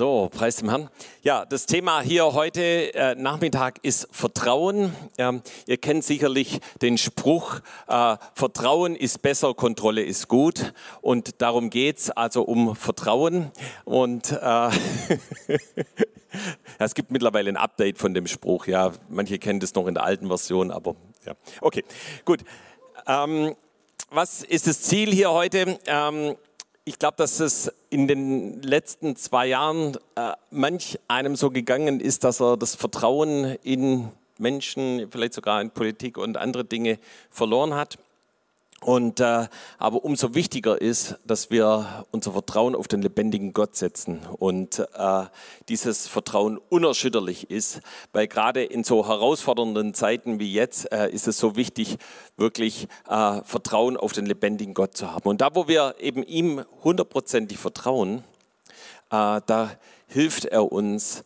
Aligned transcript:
So, 0.00 0.30
preis 0.32 0.56
dem 0.56 0.70
Herrn. 0.70 0.88
Ja, 1.22 1.44
das 1.44 1.66
Thema 1.66 2.00
hier 2.00 2.32
heute 2.32 2.94
äh, 2.94 3.14
Nachmittag 3.16 3.80
ist 3.82 4.08
Vertrauen. 4.10 4.96
Ähm, 5.18 5.42
ihr 5.66 5.76
kennt 5.76 6.04
sicherlich 6.04 6.60
den 6.80 6.96
Spruch, 6.96 7.60
äh, 7.86 8.16
Vertrauen 8.32 8.96
ist 8.96 9.20
besser, 9.20 9.52
Kontrolle 9.52 10.02
ist 10.02 10.26
gut. 10.26 10.72
Und 11.02 11.42
darum 11.42 11.68
geht's 11.68 12.10
also 12.10 12.44
um 12.44 12.74
Vertrauen. 12.76 13.52
Und 13.84 14.32
äh, 14.32 14.38
es 16.78 16.94
gibt 16.94 17.10
mittlerweile 17.10 17.50
ein 17.50 17.58
Update 17.58 17.98
von 17.98 18.14
dem 18.14 18.26
Spruch. 18.26 18.68
Ja, 18.68 18.92
manche 19.10 19.38
kennen 19.38 19.60
das 19.60 19.74
noch 19.74 19.86
in 19.86 19.92
der 19.92 20.04
alten 20.04 20.28
Version, 20.28 20.70
aber 20.70 20.96
ja. 21.26 21.34
Okay, 21.60 21.84
gut. 22.24 22.40
Ähm, 23.06 23.54
was 24.08 24.44
ist 24.44 24.66
das 24.66 24.80
Ziel 24.80 25.12
hier 25.12 25.30
heute? 25.30 25.78
Ähm, 25.84 26.36
ich 26.84 26.98
glaube, 26.98 27.16
dass 27.18 27.40
es 27.40 27.72
in 27.90 28.08
den 28.08 28.62
letzten 28.62 29.16
zwei 29.16 29.46
Jahren 29.46 29.96
äh, 30.16 30.32
manch 30.50 30.98
einem 31.08 31.36
so 31.36 31.50
gegangen 31.50 32.00
ist, 32.00 32.24
dass 32.24 32.40
er 32.40 32.56
das 32.56 32.74
Vertrauen 32.74 33.56
in 33.62 34.08
Menschen, 34.38 35.08
vielleicht 35.10 35.34
sogar 35.34 35.60
in 35.60 35.70
Politik 35.70 36.16
und 36.16 36.36
andere 36.36 36.64
Dinge 36.64 36.98
verloren 37.30 37.74
hat. 37.74 37.98
Und 38.82 39.20
äh, 39.20 39.46
aber 39.76 40.04
umso 40.04 40.34
wichtiger 40.34 40.80
ist, 40.80 41.18
dass 41.26 41.50
wir 41.50 42.06
unser 42.12 42.32
Vertrauen 42.32 42.74
auf 42.74 42.88
den 42.88 43.02
lebendigen 43.02 43.52
Gott 43.52 43.76
setzen 43.76 44.20
und 44.38 44.78
äh, 44.94 45.24
dieses 45.68 46.08
Vertrauen 46.08 46.56
unerschütterlich 46.56 47.50
ist, 47.50 47.82
weil 48.12 48.26
gerade 48.26 48.64
in 48.64 48.82
so 48.82 49.06
herausfordernden 49.06 49.92
Zeiten 49.92 50.40
wie 50.40 50.50
jetzt 50.50 50.90
äh, 50.92 51.10
ist 51.10 51.28
es 51.28 51.38
so 51.38 51.56
wichtig, 51.56 51.98
wirklich 52.38 52.88
äh, 53.06 53.42
Vertrauen 53.44 53.98
auf 53.98 54.12
den 54.12 54.24
lebendigen 54.24 54.72
Gott 54.72 54.96
zu 54.96 55.12
haben. 55.12 55.28
Und 55.28 55.42
da, 55.42 55.54
wo 55.54 55.68
wir 55.68 55.96
eben 55.98 56.22
ihm 56.22 56.64
hundertprozentig 56.82 57.58
vertrauen, 57.58 58.24
äh, 59.10 59.42
da 59.44 59.70
hilft 60.06 60.46
er 60.46 60.72
uns 60.72 61.22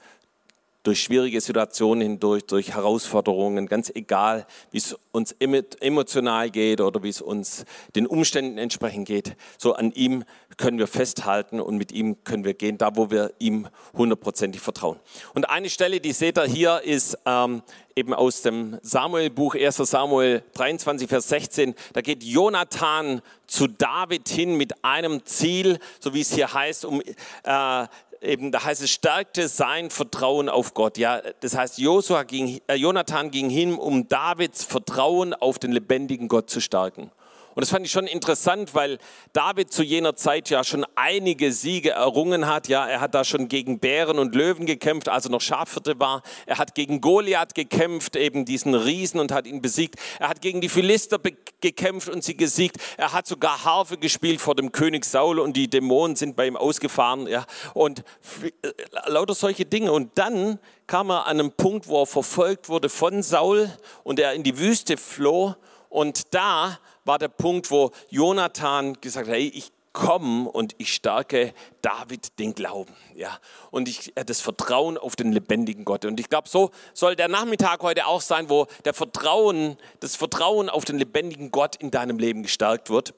durch 0.84 1.02
schwierige 1.02 1.40
Situationen 1.40 2.02
hindurch, 2.02 2.44
durch 2.44 2.74
Herausforderungen, 2.74 3.66
ganz 3.66 3.90
egal, 3.94 4.46
wie 4.70 4.78
es 4.78 4.96
uns 5.10 5.32
emotional 5.32 6.50
geht 6.50 6.80
oder 6.80 7.02
wie 7.02 7.08
es 7.08 7.20
uns 7.20 7.64
den 7.96 8.06
Umständen 8.06 8.58
entsprechend 8.58 9.08
geht. 9.08 9.34
So 9.58 9.74
an 9.74 9.92
ihm 9.92 10.24
können 10.56 10.78
wir 10.78 10.86
festhalten 10.86 11.60
und 11.60 11.78
mit 11.78 11.90
ihm 11.90 12.22
können 12.22 12.44
wir 12.44 12.54
gehen, 12.54 12.78
da 12.78 12.96
wo 12.96 13.10
wir 13.10 13.32
ihm 13.38 13.66
hundertprozentig 13.94 14.60
vertrauen. 14.60 15.00
Und 15.32 15.48
eine 15.48 15.70
Stelle, 15.70 16.00
die 16.00 16.12
seht 16.12 16.38
ihr 16.38 16.44
hier, 16.44 16.82
ist 16.82 17.18
ähm, 17.24 17.62
eben 17.96 18.12
aus 18.12 18.42
dem 18.42 18.78
Samuel-Buch, 18.82 19.54
1 19.54 19.76
Samuel 19.76 20.42
23, 20.54 21.08
Vers 21.08 21.28
16. 21.28 21.74
Da 21.92 22.00
geht 22.00 22.22
Jonathan 22.22 23.22
zu 23.46 23.68
David 23.68 24.28
hin 24.28 24.56
mit 24.56 24.84
einem 24.84 25.24
Ziel, 25.24 25.78
so 26.00 26.12
wie 26.14 26.20
es 26.20 26.34
hier 26.34 26.52
heißt, 26.52 26.84
um 26.84 27.00
äh, 27.00 27.86
eben, 28.24 28.52
da 28.52 28.64
heißt 28.64 28.82
es, 28.82 28.90
stärkte 28.90 29.48
sein 29.48 29.90
Vertrauen 29.90 30.48
auf 30.48 30.74
Gott. 30.74 30.98
Ja, 30.98 31.20
das 31.40 31.56
heißt, 31.56 31.78
Josua 31.78 32.22
ging, 32.24 32.60
äh, 32.66 32.74
Jonathan 32.74 33.30
ging 33.30 33.50
hin, 33.50 33.74
um 33.74 34.08
Davids 34.08 34.64
Vertrauen 34.64 35.34
auf 35.34 35.58
den 35.58 35.72
lebendigen 35.72 36.28
Gott 36.28 36.50
zu 36.50 36.60
stärken. 36.60 37.10
Und 37.54 37.60
das 37.60 37.70
fand 37.70 37.86
ich 37.86 37.92
schon 37.92 38.06
interessant, 38.06 38.74
weil 38.74 38.98
David 39.32 39.72
zu 39.72 39.82
jener 39.82 40.16
Zeit 40.16 40.50
ja 40.50 40.64
schon 40.64 40.84
einige 40.96 41.52
Siege 41.52 41.90
errungen 41.90 42.46
hat. 42.46 42.68
Ja, 42.68 42.86
er 42.86 43.00
hat 43.00 43.14
da 43.14 43.24
schon 43.24 43.48
gegen 43.48 43.78
Bären 43.78 44.18
und 44.18 44.34
Löwen 44.34 44.66
gekämpft, 44.66 45.08
als 45.08 45.26
er 45.26 45.30
noch 45.30 45.40
Schafhirte 45.40 45.98
war. 46.00 46.22
Er 46.46 46.58
hat 46.58 46.74
gegen 46.74 47.00
Goliath 47.00 47.54
gekämpft, 47.54 48.16
eben 48.16 48.44
diesen 48.44 48.74
Riesen 48.74 49.20
und 49.20 49.30
hat 49.30 49.46
ihn 49.46 49.62
besiegt. 49.62 49.96
Er 50.18 50.28
hat 50.28 50.40
gegen 50.40 50.60
die 50.60 50.68
Philister 50.68 51.20
gekämpft 51.60 52.08
und 52.08 52.24
sie 52.24 52.36
gesiegt. 52.36 52.78
Er 52.96 53.12
hat 53.12 53.26
sogar 53.26 53.64
Harfe 53.64 53.98
gespielt 53.98 54.40
vor 54.40 54.54
dem 54.56 54.72
König 54.72 55.04
Saul 55.04 55.38
und 55.38 55.56
die 55.56 55.68
Dämonen 55.68 56.16
sind 56.16 56.34
bei 56.34 56.46
ihm 56.46 56.56
ausgefahren. 56.56 57.26
Ja, 57.28 57.46
und 57.72 58.00
äh, 58.42 58.72
lauter 59.06 59.34
solche 59.34 59.64
Dinge. 59.64 59.92
Und 59.92 60.18
dann 60.18 60.58
kam 60.86 61.10
er 61.10 61.26
an 61.26 61.38
einen 61.38 61.52
Punkt, 61.52 61.88
wo 61.88 62.02
er 62.02 62.06
verfolgt 62.06 62.68
wurde 62.68 62.88
von 62.88 63.22
Saul 63.22 63.70
und 64.02 64.18
er 64.18 64.32
in 64.32 64.42
die 64.42 64.58
Wüste 64.58 64.96
floh. 64.96 65.54
Und 65.88 66.34
da 66.34 66.78
war 67.04 67.18
der 67.18 67.28
Punkt, 67.28 67.70
wo 67.70 67.90
Jonathan 68.10 69.00
gesagt 69.00 69.28
hat, 69.28 69.34
hey, 69.34 69.48
ich 69.54 69.72
komme 69.94 70.50
und 70.50 70.74
ich 70.78 70.92
stärke 70.92 71.54
David 71.80 72.38
den 72.40 72.54
Glauben, 72.54 72.92
ja, 73.14 73.38
und 73.70 73.88
ich 73.88 74.12
das 74.26 74.40
Vertrauen 74.40 74.98
auf 74.98 75.14
den 75.14 75.32
lebendigen 75.32 75.84
Gott. 75.84 76.04
Und 76.04 76.18
ich 76.18 76.28
glaube, 76.28 76.48
so 76.48 76.70
soll 76.92 77.14
der 77.14 77.28
Nachmittag 77.28 77.80
heute 77.82 78.06
auch 78.06 78.20
sein, 78.20 78.50
wo 78.50 78.66
der 78.84 78.92
Vertrauen, 78.92 79.78
das 80.00 80.16
Vertrauen 80.16 80.68
auf 80.68 80.84
den 80.84 80.98
lebendigen 80.98 81.50
Gott 81.52 81.76
in 81.76 81.92
deinem 81.92 82.18
Leben 82.18 82.42
gestärkt 82.42 82.90
wird 82.90 83.14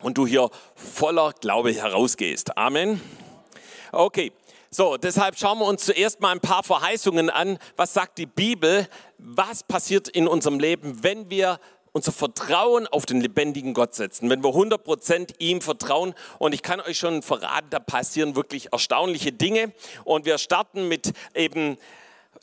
und 0.00 0.18
du 0.18 0.26
hier 0.26 0.50
voller 0.74 1.32
Glaube 1.40 1.72
herausgehst. 1.72 2.56
Amen. 2.56 3.00
Okay. 3.90 4.30
So, 4.70 4.96
deshalb 4.96 5.38
schauen 5.38 5.60
wir 5.60 5.66
uns 5.66 5.84
zuerst 5.84 6.20
mal 6.20 6.32
ein 6.32 6.40
paar 6.40 6.64
Verheißungen 6.64 7.30
an. 7.30 7.58
Was 7.76 7.94
sagt 7.94 8.18
die 8.18 8.26
Bibel? 8.26 8.88
Was 9.18 9.62
passiert 9.62 10.08
in 10.08 10.26
unserem 10.26 10.58
Leben, 10.58 11.04
wenn 11.04 11.30
wir 11.30 11.60
unser 11.94 12.10
Vertrauen 12.10 12.88
auf 12.88 13.06
den 13.06 13.20
lebendigen 13.20 13.72
Gott 13.72 13.94
setzen, 13.94 14.28
wenn 14.28 14.42
wir 14.42 14.50
100% 14.50 15.36
ihm 15.38 15.60
vertrauen. 15.60 16.12
Und 16.38 16.52
ich 16.52 16.62
kann 16.62 16.80
euch 16.80 16.98
schon 16.98 17.22
verraten, 17.22 17.68
da 17.70 17.78
passieren 17.78 18.34
wirklich 18.34 18.72
erstaunliche 18.72 19.30
Dinge. 19.30 19.72
Und 20.02 20.26
wir 20.26 20.38
starten 20.38 20.88
mit 20.88 21.12
eben 21.34 21.78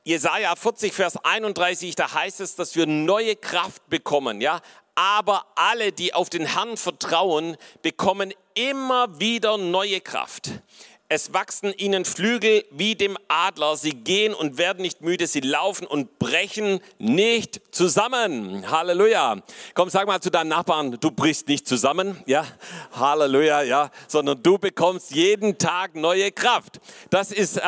Jesaja 0.06 0.56
40, 0.56 0.94
Vers 0.94 1.17
31, 1.17 1.95
da 1.95 2.13
heißt 2.13 2.40
es, 2.40 2.56
dass 2.56 2.75
wir 2.78 2.88
neue 2.88 3.35
Kraft 3.35 3.88
bekommen, 3.90 4.40
ja. 4.40 4.61
Aber 4.95 5.45
alle, 5.56 5.91
die 5.91 6.13
auf 6.13 6.29
den 6.29 6.45
Herrn 6.45 6.78
vertrauen, 6.78 7.57
bekommen 7.81 8.34
immer 8.53 9.19
wieder 9.19 9.57
neue 9.57 10.00
Kraft. 10.00 10.51
Es 11.13 11.33
wachsen 11.33 11.73
ihnen 11.73 12.05
Flügel 12.05 12.63
wie 12.72 12.95
dem 12.95 13.17
Adler. 13.27 13.75
Sie 13.75 13.91
gehen 13.91 14.33
und 14.33 14.57
werden 14.57 14.81
nicht 14.81 15.01
müde. 15.01 15.27
Sie 15.27 15.41
laufen 15.41 15.85
und 15.85 16.19
brechen 16.19 16.79
nicht 16.99 17.59
zusammen. 17.75 18.72
Halleluja. 18.72 19.41
Komm, 19.73 19.89
sag 19.89 20.07
mal 20.07 20.22
zu 20.22 20.31
deinem 20.31 20.47
Nachbarn, 20.47 20.97
du 21.01 21.11
brichst 21.11 21.49
nicht 21.49 21.67
zusammen. 21.67 22.23
Ja, 22.27 22.45
Halleluja, 22.94 23.61
ja, 23.63 23.91
sondern 24.07 24.41
du 24.41 24.57
bekommst 24.57 25.11
jeden 25.11 25.57
Tag 25.57 25.95
neue 25.95 26.31
Kraft. 26.31 26.79
Das 27.09 27.33
ist, 27.33 27.57
äh, 27.57 27.61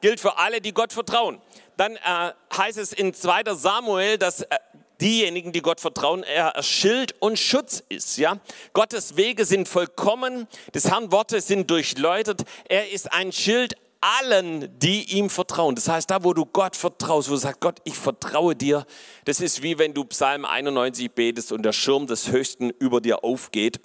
gilt 0.00 0.18
für 0.18 0.38
alle, 0.38 0.62
die 0.62 0.72
Gott 0.72 0.94
vertrauen. 0.94 1.38
Dann 1.76 1.96
äh, 1.96 2.32
heißt 2.56 2.78
es 2.78 2.94
in 2.94 3.12
2. 3.12 3.42
Samuel, 3.56 4.16
dass 4.16 4.40
äh, 4.40 4.56
diejenigen, 5.00 5.52
die 5.52 5.62
Gott 5.62 5.80
vertrauen, 5.80 6.22
er 6.22 6.62
Schild 6.62 7.14
und 7.20 7.38
Schutz 7.38 7.82
ist. 7.88 8.18
Ja? 8.18 8.38
Gottes 8.72 9.16
Wege 9.16 9.44
sind 9.44 9.68
vollkommen, 9.68 10.46
des 10.74 10.90
Herrn 10.90 11.12
Worte 11.12 11.40
sind 11.40 11.70
durchläutet. 11.70 12.42
Er 12.68 12.90
ist 12.90 13.12
ein 13.12 13.32
Schild 13.32 13.76
allen, 14.00 14.78
die 14.78 15.16
ihm 15.16 15.30
vertrauen. 15.30 15.74
Das 15.74 15.88
heißt, 15.88 16.10
da 16.10 16.22
wo 16.22 16.32
du 16.32 16.44
Gott 16.46 16.76
vertraust, 16.76 17.28
wo 17.28 17.32
du 17.32 17.38
sagst, 17.38 17.60
Gott, 17.60 17.80
ich 17.84 17.94
vertraue 17.94 18.54
dir, 18.54 18.86
das 19.24 19.40
ist 19.40 19.62
wie 19.62 19.78
wenn 19.78 19.94
du 19.94 20.04
Psalm 20.04 20.44
91 20.44 21.10
betest 21.10 21.52
und 21.52 21.62
der 21.62 21.72
Schirm 21.72 22.06
des 22.06 22.30
Höchsten 22.30 22.70
über 22.70 23.00
dir 23.00 23.24
aufgeht 23.24 23.80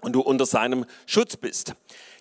und 0.00 0.12
du 0.12 0.20
unter 0.20 0.46
seinem 0.46 0.86
Schutz 1.06 1.36
bist. 1.36 1.74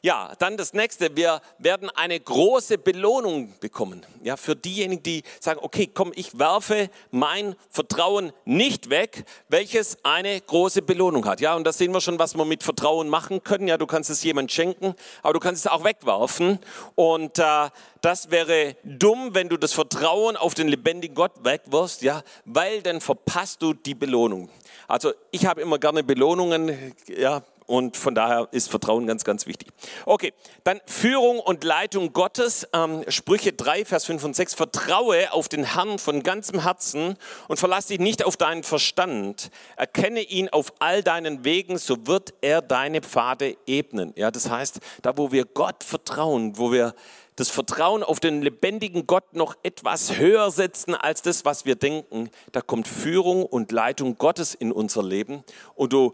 Ja, 0.05 0.33
dann 0.37 0.57
das 0.57 0.73
nächste. 0.73 1.15
Wir 1.15 1.39
werden 1.59 1.89
eine 1.89 2.19
große 2.19 2.77
Belohnung 2.77 3.53
bekommen. 3.61 4.05
Ja, 4.21 4.35
für 4.35 4.53
diejenigen, 4.53 5.01
die 5.01 5.23
sagen, 5.39 5.61
okay, 5.63 5.89
komm, 5.91 6.11
ich 6.13 6.37
werfe 6.37 6.89
mein 7.11 7.55
Vertrauen 7.69 8.33
nicht 8.43 8.89
weg, 8.89 9.23
welches 9.47 9.97
eine 10.03 10.41
große 10.41 10.81
Belohnung 10.81 11.25
hat. 11.25 11.39
Ja, 11.39 11.55
und 11.55 11.63
da 11.63 11.71
sehen 11.71 11.93
wir 11.93 12.01
schon, 12.01 12.19
was 12.19 12.35
wir 12.35 12.43
mit 12.43 12.63
Vertrauen 12.63 13.07
machen 13.07 13.45
können. 13.45 13.69
Ja, 13.69 13.77
du 13.77 13.87
kannst 13.87 14.09
es 14.09 14.21
jemand 14.23 14.51
schenken, 14.51 14.93
aber 15.21 15.35
du 15.35 15.39
kannst 15.39 15.65
es 15.65 15.71
auch 15.71 15.85
wegwerfen. 15.85 16.59
Und 16.95 17.39
äh, 17.39 17.69
das 18.01 18.29
wäre 18.29 18.75
dumm, 18.83 19.33
wenn 19.33 19.47
du 19.47 19.55
das 19.55 19.71
Vertrauen 19.71 20.35
auf 20.35 20.53
den 20.53 20.67
lebendigen 20.67 21.15
Gott 21.15 21.31
wegwirfst, 21.45 22.01
ja, 22.01 22.23
weil 22.43 22.81
dann 22.81 22.99
verpasst 22.99 23.61
du 23.61 23.73
die 23.73 23.95
Belohnung. 23.95 24.49
Also 24.89 25.13
ich 25.31 25.45
habe 25.45 25.61
immer 25.61 25.79
gerne 25.79 26.03
Belohnungen, 26.03 26.93
ja, 27.07 27.41
und 27.65 27.97
von 27.97 28.15
daher 28.15 28.47
ist 28.51 28.69
Vertrauen 28.69 29.07
ganz, 29.07 29.23
ganz 29.23 29.47
wichtig. 29.47 29.69
Okay, 30.05 30.33
dann 30.63 30.81
Führung 30.85 31.39
und 31.39 31.63
Leitung 31.63 32.13
Gottes. 32.13 32.67
Ähm, 32.73 33.03
Sprüche 33.07 33.53
3, 33.53 33.85
Vers 33.85 34.05
5 34.05 34.23
und 34.23 34.35
6. 34.35 34.53
Vertraue 34.53 35.31
auf 35.31 35.47
den 35.47 35.63
Herrn 35.63 35.99
von 35.99 36.23
ganzem 36.23 36.63
Herzen 36.63 37.17
und 37.47 37.57
verlass 37.57 37.87
dich 37.87 37.99
nicht 37.99 38.25
auf 38.25 38.37
deinen 38.37 38.63
Verstand. 38.63 39.49
Erkenne 39.75 40.21
ihn 40.21 40.49
auf 40.49 40.73
all 40.79 41.03
deinen 41.03 41.43
Wegen, 41.43 41.77
so 41.77 42.07
wird 42.07 42.33
er 42.41 42.61
deine 42.61 43.01
Pfade 43.01 43.57
ebnen. 43.65 44.13
Ja, 44.15 44.31
das 44.31 44.49
heißt, 44.49 44.79
da 45.01 45.17
wo 45.17 45.31
wir 45.31 45.45
Gott 45.45 45.83
vertrauen, 45.83 46.57
wo 46.57 46.71
wir 46.71 46.93
das 47.35 47.49
Vertrauen 47.49 48.03
auf 48.03 48.19
den 48.19 48.41
lebendigen 48.41 49.07
Gott 49.07 49.33
noch 49.33 49.55
etwas 49.63 50.17
höher 50.17 50.51
setzen 50.51 50.93
als 50.95 51.21
das, 51.21 51.45
was 51.45 51.65
wir 51.65 51.75
denken, 51.75 52.29
da 52.51 52.61
kommt 52.61 52.87
Führung 52.87 53.45
und 53.45 53.71
Leitung 53.71 54.17
Gottes 54.17 54.53
in 54.53 54.71
unser 54.71 55.03
Leben 55.03 55.43
und 55.75 55.93
du 55.93 56.13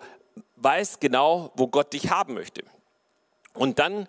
weißt 0.62 1.02
genau, 1.02 1.52
wo 1.56 1.68
Gott 1.68 1.94
dich 1.94 2.10
haben 2.10 2.34
möchte. 2.34 2.64
Und 3.54 3.80
dann 3.80 4.08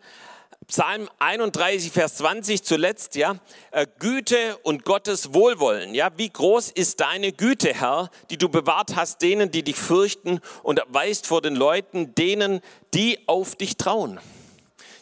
Psalm 0.67 1.09
31, 1.19 1.91
Vers 1.91 2.17
20 2.17 2.63
zuletzt, 2.63 3.17
ja, 3.17 3.37
äh, 3.73 3.87
Güte 3.99 4.57
und 4.63 4.85
Gottes 4.85 5.35
Wohlwollen, 5.35 5.95
ja, 5.95 6.11
wie 6.17 6.29
groß 6.29 6.71
ist 6.71 7.01
deine 7.01 7.33
Güte, 7.33 7.75
Herr, 7.75 8.09
die 8.31 8.37
du 8.37 8.49
bewahrt 8.49 8.95
hast 8.95 9.21
denen, 9.23 9.51
die 9.51 9.65
dich 9.65 9.77
fürchten 9.77 10.41
und 10.63 10.79
erweist 10.79 11.27
vor 11.27 11.43
den 11.43 11.57
Leuten, 11.57 12.15
denen, 12.15 12.61
die 12.95 13.19
auf 13.27 13.57
dich 13.57 13.79
trauen. 13.79 14.21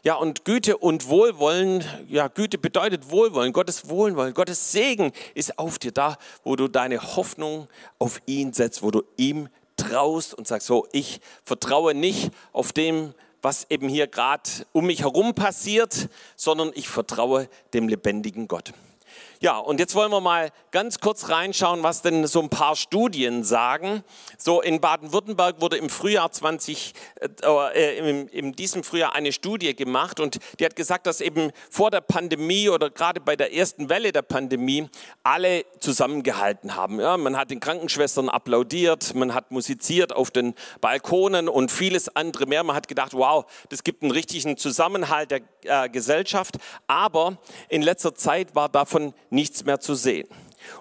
Ja, 0.04 0.14
und 0.14 0.46
Güte 0.46 0.78
und 0.78 1.08
Wohlwollen, 1.08 1.84
ja, 2.08 2.28
Güte 2.28 2.56
bedeutet 2.56 3.10
Wohlwollen, 3.10 3.52
Gottes 3.52 3.90
Wohlwollen, 3.90 4.32
Gottes 4.32 4.72
Segen 4.72 5.12
ist 5.34 5.58
auf 5.58 5.78
dir 5.78 5.92
da, 5.92 6.16
wo 6.44 6.56
du 6.56 6.68
deine 6.68 7.16
Hoffnung 7.16 7.68
auf 7.98 8.22
ihn 8.24 8.54
setzt, 8.54 8.82
wo 8.82 8.90
du 8.90 9.02
ihm 9.18 9.50
traust 9.78 10.34
und 10.34 10.46
sagst, 10.46 10.66
so, 10.66 10.86
ich 10.92 11.20
vertraue 11.44 11.94
nicht 11.94 12.30
auf 12.52 12.72
dem, 12.72 13.14
was 13.40 13.66
eben 13.70 13.88
hier 13.88 14.06
gerade 14.06 14.50
um 14.72 14.86
mich 14.86 15.00
herum 15.00 15.34
passiert, 15.34 16.08
sondern 16.36 16.70
ich 16.74 16.88
vertraue 16.88 17.48
dem 17.72 17.88
lebendigen 17.88 18.48
Gott. 18.48 18.72
Ja, 19.40 19.58
und 19.58 19.78
jetzt 19.78 19.94
wollen 19.94 20.10
wir 20.10 20.20
mal 20.20 20.50
ganz 20.72 20.98
kurz 20.98 21.28
reinschauen, 21.28 21.84
was 21.84 22.02
denn 22.02 22.26
so 22.26 22.40
ein 22.40 22.48
paar 22.48 22.74
Studien 22.74 23.44
sagen. 23.44 24.02
So 24.36 24.60
in 24.60 24.80
Baden-Württemberg 24.80 25.60
wurde 25.60 25.76
im 25.76 25.88
Frühjahr 25.90 26.32
20, 26.32 26.92
äh, 27.20 27.28
äh, 27.72 27.98
in, 27.98 28.26
in 28.28 28.52
diesem 28.52 28.82
Frühjahr 28.82 29.14
eine 29.14 29.32
Studie 29.32 29.76
gemacht 29.76 30.18
und 30.18 30.40
die 30.58 30.64
hat 30.64 30.74
gesagt, 30.74 31.06
dass 31.06 31.20
eben 31.20 31.52
vor 31.70 31.92
der 31.92 32.00
Pandemie 32.00 32.68
oder 32.68 32.90
gerade 32.90 33.20
bei 33.20 33.36
der 33.36 33.54
ersten 33.54 33.88
Welle 33.88 34.10
der 34.10 34.22
Pandemie 34.22 34.88
alle 35.22 35.64
zusammengehalten 35.78 36.74
haben. 36.74 36.98
Ja, 36.98 37.16
man 37.16 37.36
hat 37.36 37.52
den 37.52 37.60
Krankenschwestern 37.60 38.28
applaudiert, 38.28 39.14
man 39.14 39.34
hat 39.34 39.52
musiziert 39.52 40.12
auf 40.12 40.32
den 40.32 40.54
Balkonen 40.80 41.48
und 41.48 41.70
vieles 41.70 42.14
andere 42.16 42.46
mehr. 42.46 42.64
Man 42.64 42.74
hat 42.74 42.88
gedacht, 42.88 43.14
wow, 43.14 43.44
das 43.68 43.84
gibt 43.84 44.02
einen 44.02 44.10
richtigen 44.10 44.56
Zusammenhalt 44.56 45.30
der 45.30 45.42
äh, 45.62 45.88
Gesellschaft. 45.88 46.58
Aber 46.88 47.38
in 47.68 47.82
letzter 47.82 48.16
Zeit 48.16 48.56
war 48.56 48.68
davon 48.68 49.14
nichts 49.30 49.64
mehr 49.64 49.80
zu 49.80 49.94
sehen. 49.94 50.28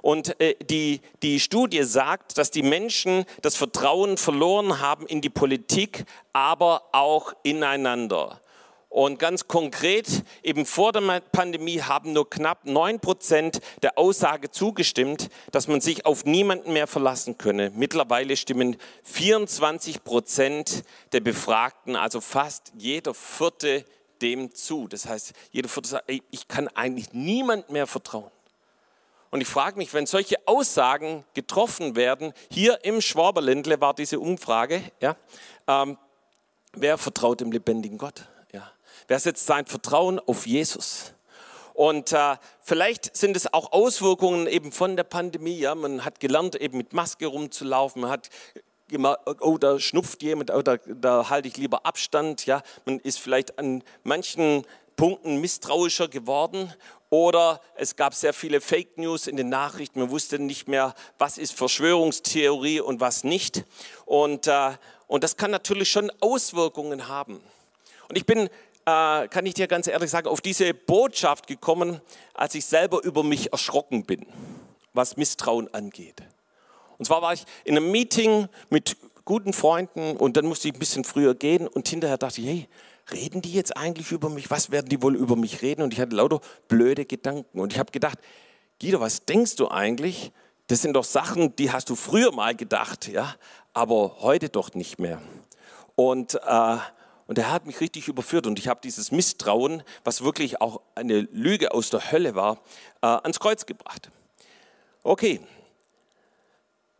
Und 0.02 0.40
äh, 0.42 0.56
die, 0.64 1.02
die 1.24 1.40
Studie 1.40 1.84
sagt, 1.84 2.38
dass 2.38 2.52
die 2.52 2.64
Menschen 2.64 3.26
das 3.42 3.56
Vertrauen 3.56 4.18
verloren 4.18 4.80
haben 4.80 5.06
in 5.06 5.22
die 5.22 5.30
Politik, 5.30 6.06
aber 6.34 6.84
auch 6.92 7.34
ineinander. 7.44 8.42
Und 8.90 9.20
ganz 9.20 9.48
konkret, 9.48 10.24
eben 10.44 10.66
vor 10.66 10.94
der 10.94 11.20
Pandemie 11.20 11.82
haben 11.82 12.14
nur 12.14 12.30
knapp 12.30 12.66
9 12.66 13.00
Prozent 13.00 13.60
der 13.84 13.98
Aussage 13.98 14.50
zugestimmt, 14.50 15.30
dass 15.52 15.68
man 15.68 15.82
sich 15.82 16.06
auf 16.06 16.26
niemanden 16.26 16.72
mehr 16.72 16.88
verlassen 16.88 17.38
könne. 17.38 17.72
Mittlerweile 17.76 18.38
stimmen 18.38 18.78
24 19.04 20.04
Prozent 20.04 20.84
der 21.12 21.20
Befragten, 21.20 21.96
also 21.96 22.22
fast 22.22 22.72
jeder 22.78 23.14
vierte, 23.14 23.84
dem 24.22 24.54
zu. 24.56 24.88
Das 24.88 25.06
heißt, 25.06 25.34
jeder 25.52 25.70
vierte 25.70 25.90
sagt, 25.90 26.10
ey, 26.10 26.24
ich 26.32 26.48
kann 26.48 26.68
eigentlich 26.70 27.14
niemand 27.14 27.70
mehr 27.70 27.88
vertrauen. 27.88 28.32
Und 29.30 29.42
ich 29.42 29.48
frage 29.48 29.78
mich, 29.78 29.94
wenn 29.94 30.06
solche 30.06 30.36
Aussagen 30.46 31.26
getroffen 31.34 31.96
werden, 31.96 32.34
hier 32.50 32.84
im 32.84 33.02
Schwaberländle 33.02 33.82
war 33.82 33.94
diese 33.94 34.20
Umfrage, 34.20 34.82
ja, 35.02 35.16
ähm, 35.68 35.98
wer 36.74 36.98
vertraut 36.98 37.42
dem 37.42 37.52
lebendigen 37.52 37.98
Gott? 37.98 38.26
Ja? 38.54 38.72
Wer 39.08 39.20
setzt 39.20 39.46
sein 39.46 39.66
Vertrauen 39.66 40.20
auf 40.20 40.48
Jesus? 40.48 41.14
Und 41.74 42.12
äh, 42.12 42.38
vielleicht 42.62 43.16
sind 43.16 43.38
es 43.38 43.54
auch 43.54 43.72
Auswirkungen 43.72 44.48
eben 44.48 44.72
von 44.72 44.96
der 44.96 45.04
Pandemie. 45.04 45.60
Ja? 45.60 45.76
Man 45.76 46.04
hat 46.04 46.20
gelernt, 46.20 46.56
eben 46.56 46.78
mit 46.78 46.94
Maske 46.94 47.28
rumzulaufen. 47.28 48.02
Man 48.02 48.10
hat 48.10 48.30
immer, 48.90 49.20
oh, 49.42 49.58
da 49.60 49.80
schnupft 49.80 50.24
jemand, 50.24 50.50
oh, 50.50 50.62
da, 50.62 50.78
da 50.78 51.30
halte 51.30 51.48
ich 51.48 51.58
lieber 51.58 51.86
Abstand. 51.86 52.48
Ja? 52.48 52.64
Man 52.86 53.00
ist 53.00 53.20
vielleicht 53.20 53.60
an 53.60 53.84
manchen 54.04 54.66
Punkten 54.98 55.38
misstrauischer 55.38 56.10
geworden 56.10 56.74
oder 57.10 57.62
es 57.76 57.96
gab 57.96 58.14
sehr 58.14 58.34
viele 58.34 58.60
Fake 58.60 58.98
News 58.98 59.28
in 59.28 59.38
den 59.38 59.48
Nachrichten. 59.48 60.00
Man 60.02 60.10
wusste 60.10 60.40
nicht 60.40 60.68
mehr, 60.68 60.94
was 61.18 61.38
ist 61.38 61.54
Verschwörungstheorie 61.54 62.82
und 62.82 63.00
was 63.00 63.24
nicht. 63.24 63.64
Und, 64.06 64.48
äh, 64.48 64.72
und 65.08 65.24
das 65.24 65.38
kann 65.38 65.52
natürlich 65.52 65.90
schon 65.90 66.12
Auswirkungen 66.20 67.08
haben. 67.08 67.40
Und 68.10 68.18
ich 68.18 68.26
bin, 68.26 68.50
äh, 68.86 69.28
kann 69.30 69.46
ich 69.46 69.54
dir 69.54 69.68
ganz 69.68 69.88
ehrlich 69.88 70.10
sagen, 70.10 70.28
auf 70.28 70.42
diese 70.42 70.74
Botschaft 70.74 71.48
gekommen, 71.48 72.02
als 72.34 72.56
ich 72.56 72.66
selber 72.66 73.02
über 73.04 73.24
mich 73.24 73.54
erschrocken 73.54 74.06
bin, 74.06 74.26
was 74.94 75.16
Misstrauen 75.16 75.74
angeht. 75.74 76.24
Und 76.98 77.06
zwar 77.06 77.22
war 77.22 77.32
ich 77.32 77.46
in 77.64 77.78
einem 77.78 77.92
Meeting 77.92 78.50
mit 78.70 78.98
guten 79.24 79.54
Freunden 79.54 80.18
und 80.18 80.36
dann 80.36 80.46
musste 80.46 80.68
ich 80.68 80.74
ein 80.74 80.80
bisschen 80.80 81.04
früher 81.04 81.36
gehen 81.36 81.68
und 81.68 81.88
hinterher 81.88 82.18
dachte 82.18 82.42
ich, 82.42 82.48
hey, 82.48 82.68
reden 83.12 83.42
die 83.42 83.54
jetzt 83.54 83.76
eigentlich 83.78 84.12
über 84.12 84.30
mich? 84.30 84.50
Was 84.50 84.72
werden 84.72 84.90
die 84.90 85.02
wohl 85.02 85.16
über 85.16 85.36
mich 85.36 85.62
reden? 85.62 85.82
Und 85.82 85.94
ich 85.94 86.00
hatte 86.00 86.16
lauter 86.16 86.42
blöde 86.68 87.06
Gedanken. 87.06 87.60
Und 87.60 87.74
ich 87.74 87.80
habe 87.80 87.92
gedacht, 87.92 88.18
Guido, 88.82 89.00
was 89.00 89.26
denkst 89.26 89.56
du 89.56 89.70
eigentlich? 89.70 90.32
Das 90.68 90.82
sind 90.82 90.94
doch 90.94 91.06
Sachen, 91.06 91.56
die 91.56 91.72
hast 91.72 91.90
du 91.90 91.96
früher 91.96 92.32
mal 92.32 92.56
gedacht, 92.56 93.08
ja, 93.08 93.36
aber 93.74 94.18
heute 94.20 94.50
doch 94.50 94.74
nicht 94.74 95.00
mehr. 95.00 95.22
Und, 95.96 96.36
äh, 96.36 96.78
und 97.26 97.38
er 97.38 97.52
hat 97.52 97.66
mich 97.66 97.80
richtig 97.80 98.08
überführt 98.08 98.46
und 98.48 98.60
ich 98.60 98.68
habe 98.68 98.82
dieses 98.84 99.12
Misstrauen, 99.12 99.82
was 100.04 100.24
wirklich 100.24 100.62
auch 100.62 100.82
eine 100.94 101.22
Lüge 101.32 101.74
aus 101.74 101.90
der 101.90 102.12
Hölle 102.12 102.36
war, 102.36 102.60
äh, 103.02 103.08
ans 103.08 103.40
Kreuz 103.40 103.66
gebracht. 103.66 104.10
Okay, 105.04 105.40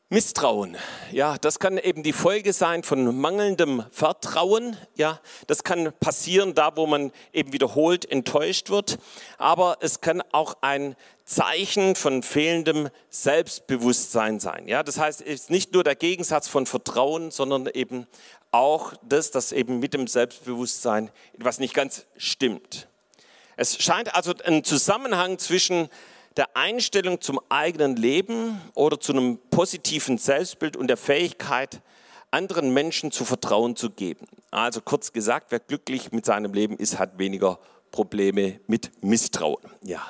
Misstrauen, 0.10 0.78
ja, 1.12 1.38
das 1.38 1.60
kann 1.60 1.78
eben 1.78 2.02
die 2.02 2.14
Folge 2.14 2.54
sein 2.54 2.84
von 2.84 3.20
mangelndem 3.20 3.84
Vertrauen, 3.92 4.78
ja, 4.96 5.20
das 5.48 5.66
kann 5.66 5.92
passieren 6.00 6.54
da, 6.54 6.78
wo 6.78 6.88
man 6.88 7.12
eben 7.34 7.52
wiederholt 7.52 8.10
enttäuscht 8.10 8.70
wird, 8.70 9.00
aber 9.38 9.80
es 9.82 10.00
kann 10.00 10.24
auch 10.32 10.56
ein 10.62 10.96
Zeichen 11.26 11.98
von 11.98 12.24
fehlendem 12.24 12.88
Selbstbewusstsein 13.10 14.40
sein, 14.40 14.70
ja, 14.70 14.82
das 14.82 14.98
heißt, 14.98 15.20
es 15.20 15.42
ist 15.42 15.50
nicht 15.50 15.74
nur 15.74 15.84
der 15.84 15.96
Gegensatz 15.96 16.48
von 16.48 16.66
Vertrauen, 16.66 17.30
sondern 17.30 17.68
eben 17.68 18.08
auch 18.52 18.94
das, 19.04 19.32
dass 19.32 19.52
eben 19.52 19.80
mit 19.80 19.94
dem 19.94 20.08
Selbstbewusstsein 20.08 21.12
etwas 21.34 21.60
nicht 21.60 21.74
ganz 21.74 22.06
stimmt. 22.16 22.88
Es 23.58 23.84
scheint 23.84 24.16
also 24.16 24.34
ein 24.46 24.64
Zusammenhang 24.64 25.38
zwischen 25.38 25.90
der 26.38 26.56
Einstellung 26.56 27.20
zum 27.20 27.40
eigenen 27.50 27.96
Leben 27.96 28.62
oder 28.76 29.00
zu 29.00 29.12
einem 29.12 29.40
positiven 29.50 30.18
Selbstbild 30.18 30.78
und 30.78 30.88
der 30.88 30.98
Fähigkeit, 30.98 31.82
anderen 32.30 32.74
Menschen 32.74 33.12
zu 33.12 33.26
Vertrauen 33.26 33.76
zu 33.76 33.90
geben. 33.90 34.28
Also 34.52 34.82
kurz 34.82 35.12
gesagt, 35.14 35.48
wer 35.50 35.60
glücklich 35.60 36.12
mit 36.12 36.26
seinem 36.26 36.54
Leben 36.54 36.78
ist, 36.78 37.00
hat 37.00 37.18
weniger 37.18 37.60
Probleme 37.92 38.60
mit 38.68 38.92
Misstrauen. 39.04 39.64
Ja. 39.82 40.02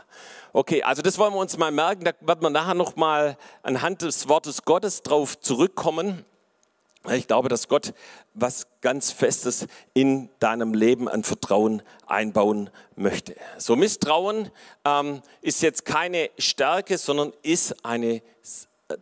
Okay, 0.51 0.83
also 0.83 1.01
das 1.01 1.17
wollen 1.17 1.33
wir 1.33 1.39
uns 1.39 1.57
mal 1.57 1.71
merken. 1.71 2.03
Da 2.03 2.11
werden 2.21 2.41
wir 2.41 2.49
nachher 2.49 2.73
noch 2.73 2.95
mal 2.95 3.37
anhand 3.61 4.01
des 4.01 4.27
Wortes 4.27 4.63
Gottes 4.63 5.03
drauf 5.03 5.39
zurückkommen. 5.39 6.25
Ich 7.11 7.27
glaube, 7.27 7.49
dass 7.49 7.67
Gott 7.67 7.93
was 8.33 8.67
ganz 8.81 9.11
Festes 9.11 9.67
in 9.93 10.29
deinem 10.39 10.73
Leben 10.73 11.07
an 11.07 11.23
Vertrauen 11.23 11.81
einbauen 12.05 12.69
möchte. 12.95 13.35
So 13.57 13.75
Misstrauen 13.75 14.51
ähm, 14.85 15.21
ist 15.41 15.61
jetzt 15.61 15.85
keine 15.85 16.29
Stärke, 16.37 16.97
sondern 16.97 17.33
ist 17.43 17.85
eine, 17.85 18.21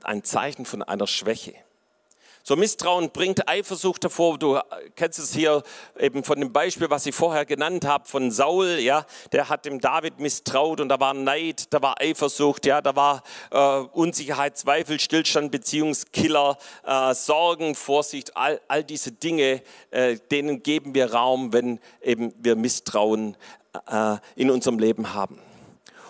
ein 0.04 0.24
Zeichen 0.24 0.66
von 0.66 0.84
einer 0.84 1.08
Schwäche. 1.08 1.54
So 2.48 2.56
Misstrauen 2.56 3.10
bringt 3.10 3.50
Eifersucht 3.50 4.04
hervor. 4.04 4.38
Du 4.38 4.60
kennst 4.96 5.18
es 5.18 5.34
hier 5.34 5.64
eben 5.98 6.24
von 6.24 6.40
dem 6.40 6.54
Beispiel, 6.54 6.88
was 6.92 7.08
ich 7.08 7.16
vorher 7.16 7.44
genannt 7.44 7.86
habe, 7.86 8.08
von 8.08 8.30
Saul. 8.30 8.78
Ja, 8.82 9.08
der 9.32 9.50
hat 9.50 9.66
dem 9.66 9.82
David 9.82 10.20
misstraut 10.20 10.80
und 10.80 10.90
da 10.90 11.00
war 11.00 11.16
Neid, 11.16 11.74
da 11.74 11.82
war 11.82 12.00
Eifersucht, 12.00 12.68
ja, 12.68 12.82
da 12.82 12.96
war 12.96 13.24
äh, 13.50 13.58
Unsicherheit, 13.94 14.60
Zweifel, 14.60 15.00
Stillstand, 15.00 15.52
Beziehungskiller, 15.52 16.60
äh, 16.86 17.16
Sorgen, 17.16 17.74
Vorsicht, 17.74 18.38
all, 18.38 18.62
all 18.68 18.84
diese 18.84 19.12
Dinge, 19.12 19.64
äh, 19.90 20.18
denen 20.30 20.62
geben 20.62 20.94
wir 20.94 21.16
Raum, 21.16 21.52
wenn 21.52 21.80
eben 22.04 22.32
wir 22.38 22.56
Misstrauen 22.56 23.38
äh, 23.88 24.18
in 24.36 24.52
unserem 24.52 24.78
Leben 24.78 25.16
haben. 25.16 25.40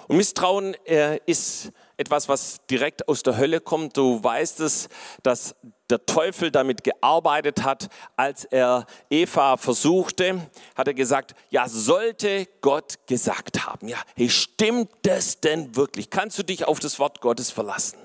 Und 0.09 0.17
Misstrauen 0.17 0.75
äh, 0.83 1.17
ist 1.25 1.71
etwas, 1.97 2.27
was 2.29 2.57
direkt 2.69 3.07
aus 3.07 3.23
der 3.23 3.37
Hölle 3.37 3.61
kommt. 3.61 3.97
Du 3.97 4.23
weißt 4.23 4.59
es, 4.59 4.89
dass 5.23 5.55
der 5.89 6.05
Teufel 6.05 6.51
damit 6.51 6.83
gearbeitet 6.83 7.63
hat, 7.63 7.89
als 8.15 8.45
er 8.45 8.85
Eva 9.09 9.57
versuchte, 9.57 10.41
hat 10.75 10.87
er 10.87 10.93
gesagt, 10.93 11.35
ja, 11.49 11.67
sollte 11.69 12.47
Gott 12.61 13.07
gesagt 13.07 13.65
haben. 13.65 13.87
Ja, 13.87 13.97
hey, 14.15 14.29
stimmt 14.29 14.89
das 15.03 15.39
denn 15.39 15.75
wirklich? 15.75 16.09
Kannst 16.09 16.37
du 16.39 16.43
dich 16.43 16.67
auf 16.67 16.79
das 16.79 16.99
Wort 16.99 17.21
Gottes 17.21 17.51
verlassen? 17.51 17.99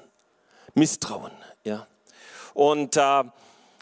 Misstrauen, 0.74 1.32
ja. 1.64 1.86
Und, 2.54 2.96
äh, 2.96 3.24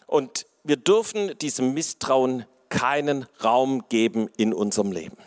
und 0.07 0.45
wir 0.63 0.77
dürfen 0.77 1.37
diesem 1.39 1.73
Misstrauen 1.73 2.45
keinen 2.69 3.25
Raum 3.43 3.83
geben 3.89 4.29
in 4.37 4.53
unserem 4.53 4.91
Leben. 4.91 5.17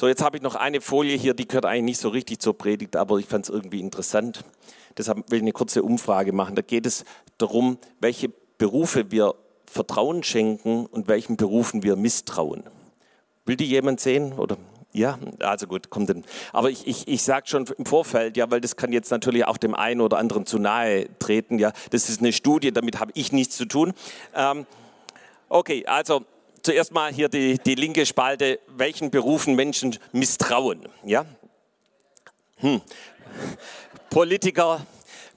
So, 0.00 0.08
jetzt 0.08 0.22
habe 0.22 0.38
ich 0.38 0.42
noch 0.42 0.54
eine 0.54 0.80
Folie 0.80 1.14
hier, 1.14 1.34
die 1.34 1.46
gehört 1.46 1.66
eigentlich 1.66 1.82
nicht 1.82 2.00
so 2.00 2.08
richtig 2.08 2.38
zur 2.38 2.56
Predigt, 2.56 2.96
aber 2.96 3.18
ich 3.18 3.26
fand 3.26 3.44
es 3.44 3.50
irgendwie 3.50 3.80
interessant. 3.80 4.42
Deshalb 4.96 5.30
will 5.30 5.36
ich 5.36 5.42
eine 5.42 5.52
kurze 5.52 5.82
Umfrage 5.82 6.32
machen. 6.32 6.54
Da 6.54 6.62
geht 6.62 6.86
es 6.86 7.04
darum, 7.36 7.76
welche 8.00 8.30
Berufe 8.56 9.10
wir 9.10 9.34
Vertrauen 9.66 10.22
schenken 10.22 10.86
und 10.86 11.06
welchen 11.06 11.36
Berufen 11.36 11.82
wir 11.82 11.96
misstrauen. 11.96 12.62
Will 13.44 13.56
die 13.56 13.66
jemand 13.66 14.00
sehen? 14.00 14.32
Oder? 14.38 14.56
Ja, 14.94 15.18
also 15.40 15.66
gut, 15.66 15.90
kommt 15.90 16.08
denn. 16.08 16.24
Aber 16.54 16.70
ich, 16.70 16.86
ich, 16.86 17.06
ich 17.06 17.22
sage 17.22 17.46
schon 17.48 17.66
im 17.76 17.84
Vorfeld, 17.84 18.38
ja, 18.38 18.50
weil 18.50 18.62
das 18.62 18.76
kann 18.76 18.94
jetzt 18.94 19.10
natürlich 19.10 19.44
auch 19.44 19.58
dem 19.58 19.74
einen 19.74 20.00
oder 20.00 20.16
anderen 20.16 20.46
zu 20.46 20.58
nahe 20.58 21.10
treten. 21.18 21.58
Ja, 21.58 21.74
das 21.90 22.08
ist 22.08 22.20
eine 22.20 22.32
Studie, 22.32 22.72
damit 22.72 23.00
habe 23.00 23.12
ich 23.16 23.32
nichts 23.32 23.54
zu 23.54 23.66
tun. 23.66 23.92
Ähm, 24.34 24.64
okay, 25.50 25.84
also 25.84 26.24
zuerst 26.62 26.92
mal 26.92 27.12
hier 27.12 27.28
die, 27.28 27.58
die 27.58 27.74
linke 27.74 28.06
Spalte, 28.06 28.60
welchen 28.68 29.10
Berufen 29.10 29.54
Menschen 29.54 29.98
misstrauen. 30.12 30.88
Ja? 31.04 31.24
Hm. 32.56 32.80
Politiker, 34.10 34.86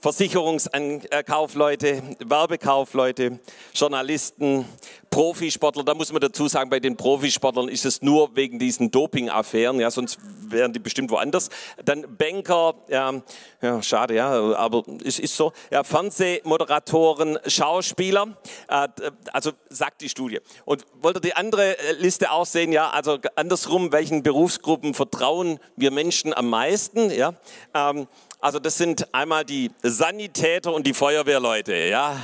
Versicherungskaufleute, 0.04 2.04
Werbekaufleute, 2.20 3.40
Journalisten, 3.74 4.66
Profisportler. 5.10 5.86
Da 5.86 5.94
muss 5.94 6.12
man 6.12 6.20
dazu 6.20 6.50
sagen, 6.50 6.70
bei 6.70 6.82
den 6.82 6.98
Profisportlern 6.98 7.70
ist 7.70 7.86
es 7.86 8.02
nur 8.02 8.36
wegen 8.36 8.60
diesen 8.60 8.92
Doping-Affären, 8.92 9.80
ja, 9.80 9.90
sonst 9.90 10.18
wären 10.50 10.74
die 10.74 10.80
bestimmt 10.80 11.10
woanders. 11.10 11.48
Dann 11.86 12.18
Banker, 12.18 12.74
ja, 12.90 13.14
ja 13.62 13.82
schade, 13.82 14.16
ja, 14.16 14.54
aber 14.56 14.84
es 15.06 15.20
ist 15.20 15.38
so. 15.38 15.54
Ja, 15.72 15.86
Fernsehmoderatoren, 15.86 17.40
Schauspieler, 17.48 18.36
äh, 18.68 18.90
also 19.32 19.52
sagt 19.70 20.02
die 20.02 20.10
Studie. 20.10 20.42
Und 20.66 20.86
wollt 21.00 21.16
ihr 21.16 21.22
die 21.22 21.36
andere 21.36 21.78
Liste 22.00 22.30
auch 22.30 22.46
sehen? 22.46 22.74
Ja, 22.74 22.90
also 22.90 23.20
andersrum, 23.38 23.94
welchen 23.94 24.22
Berufsgruppen 24.22 24.96
vertrauen 24.96 25.62
wir 25.78 25.92
Menschen 25.92 26.34
am 26.34 26.50
meisten? 26.50 27.10
Ja, 27.10 27.36
ähm, 27.74 28.10
also 28.44 28.60
das 28.60 28.78
sind 28.78 29.08
einmal 29.14 29.46
die 29.46 29.72
Sanitäter 29.84 30.74
und 30.74 30.86
die 30.86 30.94
Feuerwehrleute, 30.94 31.74
ja. 31.74 32.18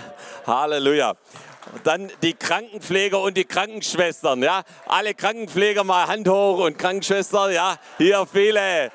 Halleluja. 0.45 1.15
Dann 1.85 2.11
die 2.21 2.33
Krankenpfleger 2.33 3.21
und 3.21 3.37
die 3.37 3.45
Krankenschwestern, 3.45 4.43
ja. 4.43 4.63
Alle 4.85 5.13
Krankenpfleger 5.13 5.85
mal 5.85 6.07
Hand 6.07 6.27
hoch 6.27 6.57
und 6.65 6.77
Krankenschwestern, 6.77 7.53
ja. 7.53 7.77
Hier 7.97 8.27
viele. 8.29 8.91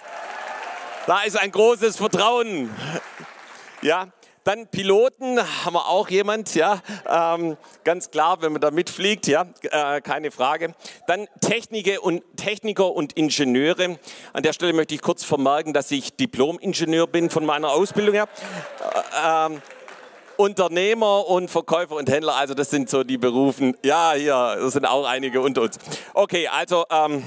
Da 1.07 1.23
ist 1.23 1.39
ein 1.39 1.51
großes 1.51 1.97
Vertrauen. 1.97 2.69
Ja, 3.81 4.09
dann 4.45 4.69
Piloten 4.69 5.41
haben 5.65 5.75
wir 5.75 5.89
auch 5.89 6.09
jemand, 6.11 6.55
ja, 6.55 6.81
ähm, 7.09 7.57
ganz 7.83 8.11
klar, 8.11 8.43
wenn 8.43 8.53
man 8.53 8.61
da 8.61 8.71
mitfliegt, 8.71 9.27
ja, 9.27 9.47
äh, 9.63 10.03
keine 10.03 10.31
Frage. 10.31 10.75
Dann 11.07 11.27
Techniker 11.41 12.03
und, 12.03 12.23
Techniker 12.37 12.93
und 12.93 13.15
Ingenieure. 13.15 13.99
An 14.35 14.43
der 14.43 14.53
Stelle 14.53 14.75
möchte 14.75 14.95
ich 14.95 15.01
kurz 15.01 15.25
vermerken, 15.25 15.73
dass 15.73 15.91
ich 15.91 16.15
Diplom-Ingenieur 16.15 17.07
bin 17.07 17.31
von 17.31 17.47
meiner 17.47 17.71
Ausbildung 17.71 18.15
her. 18.15 18.29
Äh, 19.15 19.47
ähm, 19.47 19.63
Unternehmer 20.37 21.27
und 21.29 21.49
Verkäufer 21.49 21.95
und 21.95 22.11
Händler, 22.11 22.35
also 22.35 22.55
das 22.55 22.71
sind 22.71 22.91
so 22.91 23.05
die 23.05 23.19
Berufen. 23.19 23.77
Ja, 23.85 24.13
hier 24.15 24.69
sind 24.71 24.85
auch 24.85 25.07
einige 25.07 25.41
unter 25.41 25.63
uns. 25.63 25.79
Okay, 26.13 26.49
also 26.49 26.85
ähm, 26.91 27.23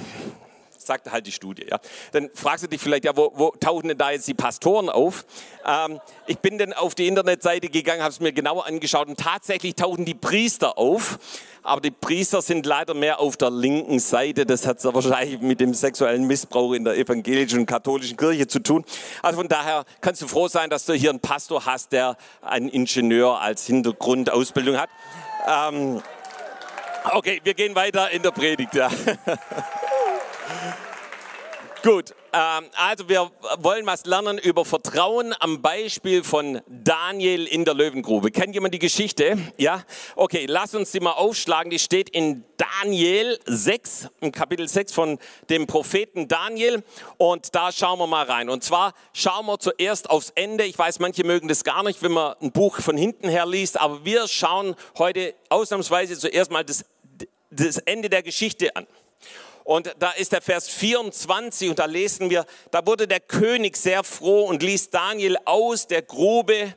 sagt 0.87 1.11
halt 1.11 1.27
die 1.27 1.31
Studie. 1.31 1.67
Ja. 1.69 1.79
Dann 2.11 2.29
fragst 2.33 2.63
du 2.63 2.67
dich 2.67 2.81
vielleicht, 2.81 3.05
ja, 3.05 3.15
wo, 3.15 3.31
wo 3.35 3.51
tauchen 3.59 3.89
denn 3.89 3.97
da 3.97 4.11
jetzt 4.11 4.27
die 4.27 4.33
Pastoren 4.33 4.89
auf? 4.89 5.25
Ähm, 5.65 5.99
ich 6.25 6.39
bin 6.39 6.57
dann 6.57 6.73
auf 6.73 6.95
die 6.95 7.07
Internetseite 7.07 7.69
gegangen, 7.69 8.01
habe 8.01 8.11
es 8.11 8.19
mir 8.19 8.31
genauer 8.31 8.65
angeschaut 8.65 9.07
und 9.07 9.19
tatsächlich 9.19 9.75
tauchen 9.75 10.05
die 10.05 10.15
Priester 10.15 10.77
auf. 10.77 11.19
Aber 11.67 11.81
die 11.81 11.91
Priester 11.91 12.41
sind 12.41 12.65
leider 12.65 12.93
mehr 12.93 13.19
auf 13.19 13.35
der 13.35 13.51
linken 13.51 13.99
Seite. 13.99 14.45
Das 14.45 14.65
hat 14.65 14.81
wahrscheinlich 14.85 15.41
mit 15.41 15.59
dem 15.59 15.73
sexuellen 15.73 16.23
Missbrauch 16.25 16.71
in 16.71 16.85
der 16.85 16.95
evangelischen 16.95 17.59
und 17.59 17.65
katholischen 17.65 18.15
Kirche 18.15 18.47
zu 18.47 18.59
tun. 18.59 18.85
Also 19.21 19.39
von 19.39 19.49
daher 19.49 19.83
kannst 19.99 20.21
du 20.21 20.27
froh 20.27 20.47
sein, 20.47 20.69
dass 20.69 20.85
du 20.85 20.93
hier 20.93 21.09
einen 21.09 21.19
Pastor 21.19 21.65
hast, 21.65 21.91
der 21.91 22.15
einen 22.41 22.69
Ingenieur 22.69 23.41
als 23.41 23.65
Hintergrundausbildung 23.65 24.77
hat. 24.77 24.89
Ähm, 25.45 26.01
okay, 27.11 27.41
wir 27.43 27.53
gehen 27.53 27.75
weiter 27.75 28.09
in 28.11 28.21
der 28.21 28.31
Predigt. 28.31 28.73
Ja. 28.73 28.89
Gut, 31.83 32.15
ähm, 32.33 32.65
also 32.75 33.07
wir 33.07 33.31
wollen 33.59 33.85
was 33.85 34.05
lernen 34.05 34.39
über 34.39 34.65
Vertrauen 34.65 35.35
am 35.39 35.61
Beispiel 35.61 36.23
von 36.23 36.59
Daniel 36.67 37.45
in 37.45 37.65
der 37.65 37.75
Löwengrube. 37.75 38.31
Kennt 38.31 38.55
jemand 38.55 38.73
die 38.73 38.79
Geschichte? 38.79 39.37
Ja? 39.57 39.83
Okay, 40.15 40.47
lass 40.47 40.73
uns 40.73 40.91
die 40.91 40.99
mal 40.99 41.11
aufschlagen. 41.11 41.69
Die 41.69 41.77
steht 41.77 42.09
in 42.09 42.43
Daniel 42.57 43.39
6, 43.45 44.09
im 44.21 44.31
Kapitel 44.31 44.67
6 44.67 44.91
von 44.91 45.19
dem 45.51 45.67
Propheten 45.67 46.27
Daniel. 46.27 46.83
Und 47.17 47.53
da 47.53 47.71
schauen 47.71 47.99
wir 47.99 48.07
mal 48.07 48.25
rein. 48.25 48.49
Und 48.49 48.63
zwar 48.63 48.93
schauen 49.13 49.45
wir 49.45 49.59
zuerst 49.59 50.09
aufs 50.09 50.31
Ende. 50.33 50.63
Ich 50.63 50.77
weiß, 50.77 50.97
manche 50.97 51.23
mögen 51.23 51.47
das 51.47 51.63
gar 51.63 51.83
nicht, 51.83 52.01
wenn 52.01 52.11
man 52.11 52.35
ein 52.41 52.51
Buch 52.51 52.81
von 52.81 52.97
hinten 52.97 53.29
her 53.29 53.45
liest. 53.45 53.79
Aber 53.79 54.03
wir 54.03 54.27
schauen 54.27 54.75
heute 54.97 55.35
ausnahmsweise 55.49 56.17
zuerst 56.17 56.49
mal 56.49 56.65
das, 56.65 56.85
das 57.51 57.77
Ende 57.77 58.09
der 58.09 58.23
Geschichte 58.23 58.75
an. 58.75 58.87
Und 59.67 59.93
da 59.99 60.11
ist 60.11 60.31
der 60.31 60.41
Vers 60.41 60.69
24 60.69 61.69
und 61.69 61.77
da 61.77 61.83
lesen 61.83 62.29
wir, 62.29 62.45
da 62.71 62.87
wurde 62.87 63.05
der 63.05 63.19
König 63.19 63.75
sehr 63.75 64.05
froh 64.05 64.45
und 64.45 64.63
ließ 64.63 64.91
Daniel 64.91 65.35
aus 65.43 65.87
der 65.87 66.03
Grube 66.03 66.73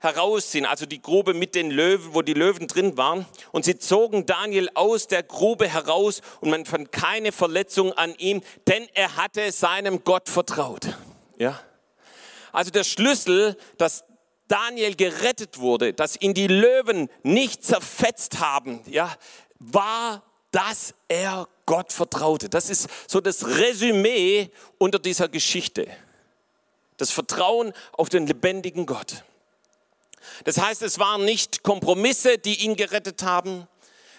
herausziehen, 0.00 0.66
also 0.66 0.86
die 0.86 1.00
Grube 1.00 1.34
mit 1.34 1.54
den 1.54 1.70
Löwen, 1.70 2.14
wo 2.14 2.22
die 2.22 2.34
Löwen 2.34 2.66
drin 2.66 2.96
waren. 2.96 3.26
Und 3.52 3.64
sie 3.64 3.78
zogen 3.78 4.26
Daniel 4.26 4.68
aus 4.74 5.06
der 5.06 5.22
Grube 5.22 5.68
heraus 5.68 6.20
und 6.40 6.50
man 6.50 6.66
fand 6.66 6.90
keine 6.90 7.30
Verletzung 7.30 7.92
an 7.92 8.12
ihm, 8.18 8.42
denn 8.66 8.88
er 8.94 9.14
hatte 9.14 9.52
seinem 9.52 10.02
Gott 10.02 10.28
vertraut. 10.28 10.88
Ja. 11.38 11.60
Also 12.50 12.72
der 12.72 12.82
Schlüssel, 12.82 13.56
dass 13.78 14.02
Daniel 14.48 14.96
gerettet 14.96 15.60
wurde, 15.60 15.92
dass 15.92 16.20
ihn 16.20 16.34
die 16.34 16.48
Löwen 16.48 17.08
nicht 17.22 17.62
zerfetzt 17.62 18.40
haben, 18.40 18.80
ja, 18.86 19.14
war, 19.60 20.24
dass 20.56 20.94
er 21.08 21.48
Gott 21.66 21.92
vertraute. 21.92 22.48
Das 22.48 22.70
ist 22.70 22.88
so 23.06 23.20
das 23.20 23.46
Resümee 23.46 24.48
unter 24.78 24.98
dieser 24.98 25.28
Geschichte. 25.28 25.86
Das 26.96 27.10
Vertrauen 27.10 27.74
auf 27.92 28.08
den 28.08 28.26
lebendigen 28.26 28.86
Gott. 28.86 29.22
Das 30.44 30.58
heißt, 30.58 30.80
es 30.80 30.98
waren 30.98 31.26
nicht 31.26 31.62
Kompromisse, 31.62 32.38
die 32.38 32.64
ihn 32.64 32.74
gerettet 32.74 33.22
haben. 33.22 33.68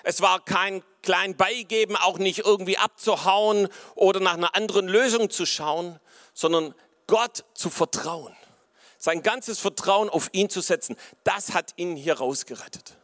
Es 0.04 0.22
war 0.22 0.40
kein 0.46 0.84
klein 1.02 1.36
Beigeben, 1.36 1.96
auch 1.96 2.20
nicht 2.20 2.46
irgendwie 2.46 2.78
abzuhauen 2.78 3.68
oder 3.96 4.20
nach 4.20 4.36
einer 4.36 4.56
anderen 4.56 4.88
Lösung 4.88 5.32
zu 5.32 5.48
schauen, 5.48 6.00
sondern 6.36 6.76
Gott 7.08 7.46
zu 7.56 7.72
vertrauen. 7.72 8.36
Sein 9.00 9.24
ganzes 9.24 9.58
Vertrauen 9.58 10.08
auf 10.08 10.30
ihn 10.34 10.52
zu 10.52 10.62
setzen, 10.62 10.98
das 11.24 11.56
hat 11.56 11.74
ihn 11.78 11.96
hier 11.96 12.20
rausgerettet. 12.20 12.96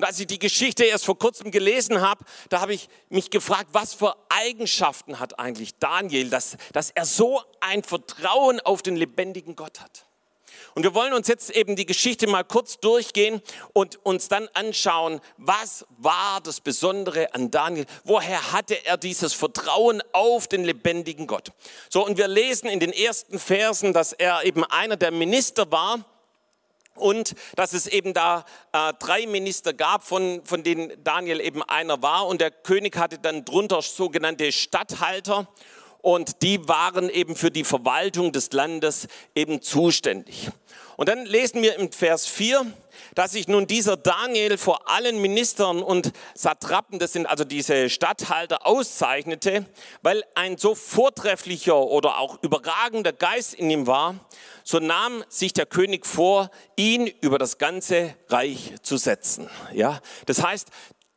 Und 0.00 0.06
als 0.06 0.18
ich 0.18 0.28
die 0.28 0.38
Geschichte 0.38 0.84
erst 0.84 1.04
vor 1.04 1.18
kurzem 1.18 1.50
gelesen 1.50 2.00
habe, 2.00 2.24
da 2.48 2.62
habe 2.62 2.72
ich 2.72 2.88
mich 3.10 3.28
gefragt, 3.28 3.68
was 3.72 3.92
für 3.92 4.16
Eigenschaften 4.30 5.20
hat 5.20 5.38
eigentlich 5.38 5.76
Daniel, 5.76 6.30
dass, 6.30 6.56
dass 6.72 6.88
er 6.88 7.04
so 7.04 7.42
ein 7.60 7.82
Vertrauen 7.82 8.60
auf 8.60 8.80
den 8.80 8.96
lebendigen 8.96 9.56
Gott 9.56 9.78
hat. 9.82 10.06
Und 10.74 10.84
wir 10.84 10.94
wollen 10.94 11.12
uns 11.12 11.28
jetzt 11.28 11.50
eben 11.50 11.76
die 11.76 11.84
Geschichte 11.84 12.26
mal 12.28 12.44
kurz 12.44 12.80
durchgehen 12.80 13.42
und 13.74 14.02
uns 14.06 14.28
dann 14.28 14.48
anschauen, 14.54 15.20
was 15.36 15.84
war 15.98 16.40
das 16.40 16.62
Besondere 16.62 17.34
an 17.34 17.50
Daniel? 17.50 17.84
Woher 18.04 18.52
hatte 18.52 18.86
er 18.86 18.96
dieses 18.96 19.34
Vertrauen 19.34 20.02
auf 20.14 20.48
den 20.48 20.64
lebendigen 20.64 21.26
Gott? 21.26 21.52
So, 21.90 22.06
und 22.06 22.16
wir 22.16 22.26
lesen 22.26 22.70
in 22.70 22.80
den 22.80 22.94
ersten 22.94 23.38
Versen, 23.38 23.92
dass 23.92 24.14
er 24.14 24.46
eben 24.46 24.64
einer 24.64 24.96
der 24.96 25.10
Minister 25.10 25.70
war 25.70 26.06
und 26.94 27.34
dass 27.56 27.72
es 27.72 27.86
eben 27.86 28.14
da 28.14 28.44
äh, 28.72 28.92
drei 28.98 29.26
Minister 29.26 29.72
gab, 29.72 30.02
von, 30.04 30.42
von 30.44 30.62
denen 30.62 30.92
Daniel 31.02 31.40
eben 31.40 31.62
einer 31.62 32.02
war. 32.02 32.26
Und 32.26 32.40
der 32.40 32.50
König 32.50 32.96
hatte 32.96 33.18
dann 33.18 33.44
drunter 33.44 33.82
sogenannte 33.82 34.52
Statthalter 34.52 35.48
und 36.02 36.42
die 36.42 36.66
waren 36.68 37.08
eben 37.10 37.36
für 37.36 37.50
die 37.50 37.64
Verwaltung 37.64 38.32
des 38.32 38.52
Landes 38.52 39.08
eben 39.34 39.62
zuständig. 39.62 40.50
Und 41.00 41.08
dann 41.08 41.24
lesen 41.24 41.62
wir 41.62 41.76
im 41.76 41.90
Vers 41.90 42.26
4, 42.26 42.74
dass 43.14 43.32
sich 43.32 43.48
nun 43.48 43.66
dieser 43.66 43.96
Daniel 43.96 44.58
vor 44.58 44.90
allen 44.90 45.18
Ministern 45.18 45.82
und 45.82 46.12
Satrapen, 46.34 46.98
das 46.98 47.14
sind 47.14 47.24
also 47.24 47.42
diese 47.42 47.88
Statthalter, 47.88 48.66
auszeichnete, 48.66 49.64
weil 50.02 50.22
ein 50.34 50.58
so 50.58 50.74
vortrefflicher 50.74 51.78
oder 51.78 52.18
auch 52.18 52.42
überragender 52.42 53.14
Geist 53.14 53.54
in 53.54 53.70
ihm 53.70 53.86
war, 53.86 54.16
so 54.62 54.78
nahm 54.78 55.24
sich 55.30 55.54
der 55.54 55.64
König 55.64 56.04
vor, 56.04 56.50
ihn 56.76 57.06
über 57.06 57.38
das 57.38 57.56
ganze 57.56 58.14
Reich 58.28 58.74
zu 58.82 58.98
setzen. 58.98 59.48
Ja, 59.72 60.02
das 60.26 60.42
heißt, 60.42 60.68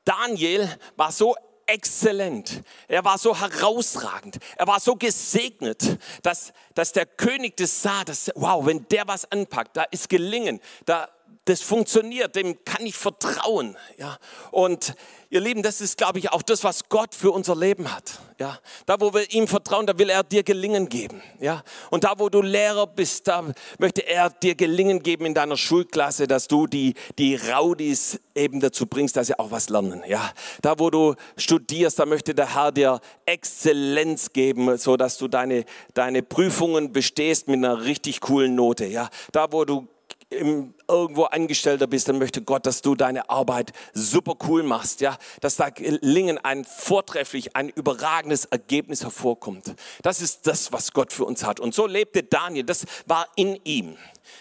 Daniel 0.05 0.69
war 0.95 1.11
so 1.11 1.35
exzellent. 1.67 2.61
Er 2.87 3.03
war 3.05 3.17
so 3.17 3.39
herausragend. 3.39 4.37
Er 4.55 4.67
war 4.67 4.79
so 4.79 4.95
gesegnet, 4.95 5.97
dass, 6.21 6.53
dass 6.73 6.91
der 6.91 7.05
König 7.05 7.57
das 7.57 7.81
sah, 7.81 8.03
dass, 8.03 8.31
wow, 8.35 8.65
wenn 8.65 8.87
der 8.89 9.07
was 9.07 9.29
anpackt, 9.31 9.77
da 9.77 9.83
ist 9.83 10.09
gelingen, 10.09 10.59
da, 10.85 11.09
das 11.45 11.61
funktioniert, 11.61 12.35
dem 12.35 12.63
kann 12.63 12.85
ich 12.85 12.95
vertrauen. 12.95 13.75
Ja? 13.97 14.17
Und 14.51 14.95
ihr 15.29 15.41
Lieben, 15.41 15.61
das 15.61 15.81
ist, 15.81 15.97
glaube 15.97 16.19
ich, 16.19 16.31
auch 16.31 16.41
das, 16.41 16.63
was 16.63 16.87
Gott 16.87 17.13
für 17.13 17.31
unser 17.31 17.55
Leben 17.55 17.93
hat. 17.93 18.19
Ja? 18.39 18.59
Da, 18.85 19.01
wo 19.01 19.13
wir 19.13 19.29
ihm 19.33 19.47
vertrauen, 19.47 19.85
da 19.85 19.97
will 19.97 20.09
er 20.09 20.23
dir 20.23 20.43
Gelingen 20.43 20.87
geben. 20.87 21.21
Ja? 21.41 21.63
Und 21.89 22.05
da, 22.05 22.13
wo 22.17 22.29
du 22.29 22.41
Lehrer 22.41 22.87
bist, 22.87 23.27
da 23.27 23.43
möchte 23.77 24.07
er 24.07 24.29
dir 24.29 24.55
Gelingen 24.55 25.03
geben 25.03 25.25
in 25.25 25.33
deiner 25.33 25.57
Schulklasse, 25.57 26.27
dass 26.27 26.47
du 26.47 26.65
die, 26.65 26.93
die 27.17 27.35
Raudis 27.35 28.21
eben 28.35 28.61
dazu 28.61 28.85
bringst, 28.85 29.17
dass 29.17 29.27
sie 29.27 29.37
auch 29.37 29.51
was 29.51 29.67
lernen. 29.67 30.01
Ja? 30.07 30.31
Da, 30.61 30.79
wo 30.79 30.89
du 30.89 31.15
studierst, 31.35 31.99
da 31.99 32.05
möchte 32.05 32.33
der 32.33 32.55
Herr 32.55 32.71
dir 32.71 33.01
Exzellenz 33.25 34.31
geben, 34.31 34.77
so 34.77 34.95
dass 34.95 35.17
du 35.17 35.27
deine, 35.27 35.65
deine 35.93 36.23
Prüfungen 36.23 36.93
bestehst 36.93 37.49
mit 37.49 37.57
einer 37.57 37.83
richtig 37.83 38.21
coolen 38.21 38.55
Note. 38.55 38.85
Ja? 38.85 39.09
Da, 39.33 39.51
wo 39.51 39.65
du 39.65 39.89
im, 40.33 40.73
irgendwo 40.87 41.23
Angestellter 41.25 41.87
bist, 41.87 42.09
dann 42.09 42.19
möchte 42.19 42.41
Gott, 42.41 42.65
dass 42.65 42.81
du 42.81 42.95
deine 42.95 43.29
Arbeit 43.29 43.71
super 43.93 44.35
cool 44.47 44.63
machst, 44.63 45.01
ja, 45.01 45.17
dass 45.41 45.55
da 45.55 45.69
gelingen 45.69 46.37
ein 46.37 46.65
vortrefflich, 46.65 47.55
ein 47.55 47.69
überragendes 47.69 48.45
Ergebnis 48.45 49.03
hervorkommt. 49.03 49.73
Das 50.01 50.21
ist 50.21 50.47
das, 50.47 50.71
was 50.71 50.93
Gott 50.93 51.13
für 51.13 51.25
uns 51.25 51.43
hat. 51.43 51.59
Und 51.59 51.73
so 51.73 51.87
lebte 51.87 52.23
Daniel. 52.23 52.65
Das 52.65 52.85
war 53.05 53.27
in 53.35 53.59
ihm. 53.63 53.97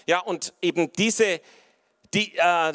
Ja, 0.06 0.20
und 0.20 0.52
eben 0.62 0.92
diese, 0.92 1.40
die, 2.14 2.36
äh, 2.36 2.72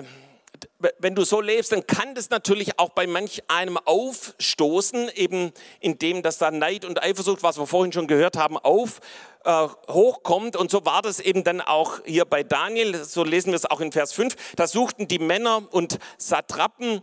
wenn 0.99 1.15
du 1.15 1.23
so 1.23 1.41
lebst, 1.41 1.71
dann 1.71 1.85
kann 1.85 2.15
das 2.15 2.29
natürlich 2.29 2.79
auch 2.79 2.89
bei 2.89 3.07
manch 3.07 3.43
einem 3.47 3.77
aufstoßen, 3.77 5.09
eben 5.15 5.51
indem 5.79 6.23
das 6.23 6.37
da 6.37 6.51
Neid 6.51 6.85
und 6.85 7.01
Eifersucht, 7.01 7.43
was 7.43 7.57
wir 7.57 7.67
vorhin 7.67 7.91
schon 7.91 8.07
gehört 8.07 8.37
haben, 8.37 8.57
auf 8.57 8.99
äh, 9.43 9.67
hochkommt. 9.89 10.55
Und 10.55 10.71
so 10.71 10.85
war 10.85 11.01
das 11.01 11.19
eben 11.19 11.43
dann 11.43 11.61
auch 11.61 11.99
hier 12.05 12.25
bei 12.25 12.43
Daniel, 12.43 13.03
so 13.03 13.23
lesen 13.23 13.51
wir 13.51 13.55
es 13.55 13.65
auch 13.65 13.81
in 13.81 13.91
Vers 13.91 14.13
5. 14.13 14.35
Da 14.55 14.67
suchten 14.67 15.07
die 15.07 15.19
Männer 15.19 15.67
und 15.71 15.99
Satrapen 16.17 17.01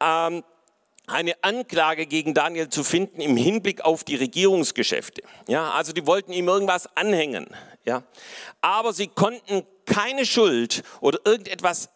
ähm, 0.00 0.42
eine 1.06 1.34
Anklage 1.42 2.06
gegen 2.06 2.34
Daniel 2.34 2.68
zu 2.68 2.82
finden 2.82 3.20
im 3.20 3.36
Hinblick 3.36 3.82
auf 3.82 4.02
die 4.02 4.16
Regierungsgeschäfte. 4.16 5.22
Ja, 5.46 5.70
also 5.70 5.92
die 5.92 6.06
wollten 6.06 6.32
ihm 6.32 6.48
irgendwas 6.48 6.88
anhängen. 6.96 7.46
Ja, 7.84 8.02
aber 8.60 8.92
sie 8.92 9.06
konnten 9.06 9.64
keine 9.86 10.26
Schuld 10.26 10.82
oder 11.00 11.20
irgendetwas 11.24 11.88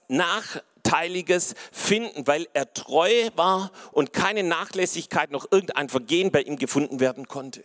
Nachteiliges 0.84 1.54
finden, 1.72 2.26
weil 2.26 2.46
er 2.52 2.72
treu 2.72 3.30
war 3.36 3.70
und 3.92 4.12
keine 4.12 4.42
Nachlässigkeit 4.42 5.30
noch 5.30 5.46
irgendein 5.50 5.88
Vergehen 5.88 6.30
bei 6.30 6.42
ihm 6.42 6.56
gefunden 6.56 7.00
werden 7.00 7.28
konnte. 7.28 7.64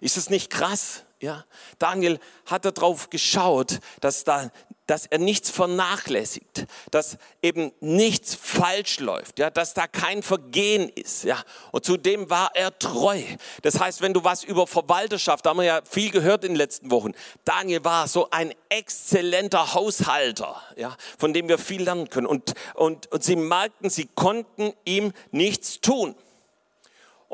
Ist 0.00 0.16
es 0.16 0.30
nicht 0.30 0.50
krass? 0.50 1.04
Ja, 1.18 1.46
Daniel 1.78 2.20
hat 2.44 2.66
darauf 2.66 3.08
geschaut, 3.08 3.78
dass, 4.02 4.24
da, 4.24 4.50
dass 4.86 5.06
er 5.06 5.16
nichts 5.16 5.48
vernachlässigt, 5.48 6.66
dass 6.90 7.16
eben 7.40 7.72
nichts 7.80 8.34
falsch 8.34 9.00
läuft, 9.00 9.38
ja, 9.38 9.48
dass 9.48 9.72
da 9.72 9.86
kein 9.86 10.22
Vergehen 10.22 10.90
ist. 10.90 11.24
Ja. 11.24 11.42
Und 11.72 11.86
zudem 11.86 12.28
war 12.28 12.50
er 12.54 12.78
treu. 12.78 13.22
Das 13.62 13.80
heißt, 13.80 14.02
wenn 14.02 14.12
du 14.12 14.24
was 14.24 14.44
über 14.44 14.66
Verwalterschaft, 14.66 15.46
da 15.46 15.50
haben 15.50 15.56
wir 15.56 15.64
ja 15.64 15.80
viel 15.88 16.10
gehört 16.10 16.44
in 16.44 16.52
den 16.52 16.58
letzten 16.58 16.90
Wochen, 16.90 17.12
Daniel 17.46 17.82
war 17.82 18.08
so 18.08 18.28
ein 18.30 18.52
exzellenter 18.68 19.72
Haushalter, 19.72 20.60
ja, 20.76 20.94
von 21.18 21.32
dem 21.32 21.48
wir 21.48 21.56
viel 21.56 21.82
lernen 21.82 22.10
können. 22.10 22.26
Und, 22.26 22.52
und, 22.74 23.10
und 23.10 23.24
sie 23.24 23.36
merkten, 23.36 23.88
sie 23.88 24.06
konnten 24.14 24.74
ihm 24.84 25.14
nichts 25.30 25.80
tun. 25.80 26.14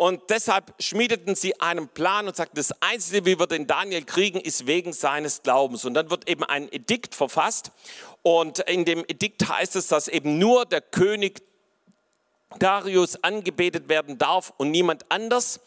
Und 0.02 0.30
deshalb 0.30 0.75
schmiedeten 0.80 1.37
sie 1.37 1.61
einen 1.61 1.87
Plan 1.87 2.26
und 2.26 2.35
sagten, 2.35 2.56
das 2.56 2.73
Einzige, 2.82 3.25
wie 3.25 3.38
wir 3.38 3.47
den 3.47 3.68
Daniel 3.68 4.02
kriegen, 4.04 4.40
ist 4.40 4.66
wegen 4.66 4.92
seines 4.92 5.44
Glaubens. 5.44 5.85
Und 5.85 5.94
dann 5.94 6.11
wird 6.11 6.28
eben 6.28 6.42
ein 6.42 6.66
Edikt 6.73 7.14
verfasst. 7.14 7.71
Und 8.23 8.59
in 8.59 8.85
dem 8.85 9.04
Edikt 9.06 9.49
heißt 9.49 9.76
es, 9.76 9.87
dass 9.87 10.09
eben 10.09 10.38
nur 10.38 10.66
der 10.66 10.80
König 10.80 11.40
Darius 12.59 13.23
angebetet 13.23 13.88
werden 13.88 14.18
darf 14.18 14.52
und 14.56 14.73
niemand 14.73 15.04
anders. 15.09 15.61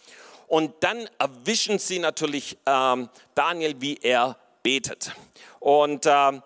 Und 0.48 0.74
dann 0.82 1.10
erwischen 1.18 1.80
sie 1.80 2.00
natürlich 2.00 2.58
ähm, 2.66 3.08
Daniel, 3.36 3.80
wie 3.80 3.96
er 4.02 4.38
betet. 4.64 5.14
Und 5.62 6.08
ähm, 6.08 6.44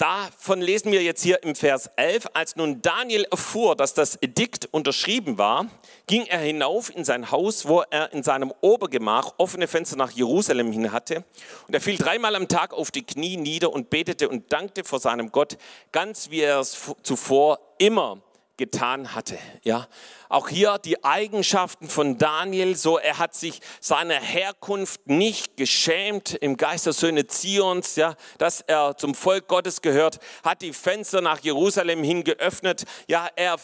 Davon 0.00 0.62
lesen 0.62 0.92
wir 0.92 1.02
jetzt 1.02 1.22
hier 1.22 1.42
im 1.42 1.54
Vers 1.54 1.90
11. 1.96 2.28
Als 2.32 2.56
nun 2.56 2.80
Daniel 2.80 3.26
erfuhr, 3.30 3.76
dass 3.76 3.92
das 3.92 4.16
Edikt 4.22 4.66
unterschrieben 4.70 5.36
war, 5.36 5.66
ging 6.06 6.24
er 6.24 6.38
hinauf 6.38 6.88
in 6.96 7.04
sein 7.04 7.30
Haus, 7.30 7.68
wo 7.68 7.82
er 7.90 8.10
in 8.14 8.22
seinem 8.22 8.50
Obergemach 8.62 9.34
offene 9.36 9.68
Fenster 9.68 9.96
nach 9.96 10.10
Jerusalem 10.10 10.72
hin 10.72 10.90
hatte. 10.90 11.22
Und 11.68 11.74
er 11.74 11.82
fiel 11.82 11.98
dreimal 11.98 12.34
am 12.34 12.48
Tag 12.48 12.72
auf 12.72 12.90
die 12.90 13.04
Knie 13.04 13.36
nieder 13.36 13.74
und 13.74 13.90
betete 13.90 14.30
und 14.30 14.50
dankte 14.50 14.84
vor 14.84 15.00
seinem 15.00 15.32
Gott, 15.32 15.58
ganz 15.92 16.30
wie 16.30 16.40
er 16.40 16.60
es 16.60 16.78
zuvor 17.02 17.60
immer 17.76 18.22
getan 18.60 19.14
hatte. 19.14 19.38
Ja, 19.64 19.88
auch 20.28 20.50
hier 20.50 20.78
die 20.78 21.02
Eigenschaften 21.02 21.88
von 21.88 22.18
Daniel, 22.18 22.76
so 22.76 22.98
er 22.98 23.18
hat 23.18 23.34
sich 23.34 23.60
seiner 23.80 24.20
Herkunft 24.20 25.08
nicht 25.08 25.56
geschämt 25.56 26.34
im 26.34 26.58
Geist 26.58 26.84
der 26.84 26.92
Söhne 26.92 27.26
Zions, 27.26 27.96
ja, 27.96 28.14
dass 28.36 28.60
er 28.60 28.98
zum 28.98 29.14
Volk 29.14 29.48
Gottes 29.48 29.80
gehört, 29.80 30.20
hat 30.44 30.60
die 30.60 30.74
Fenster 30.74 31.22
nach 31.22 31.40
Jerusalem 31.40 32.04
hin 32.04 32.22
geöffnet. 32.22 32.84
Ja, 33.08 33.28
er 33.34 33.56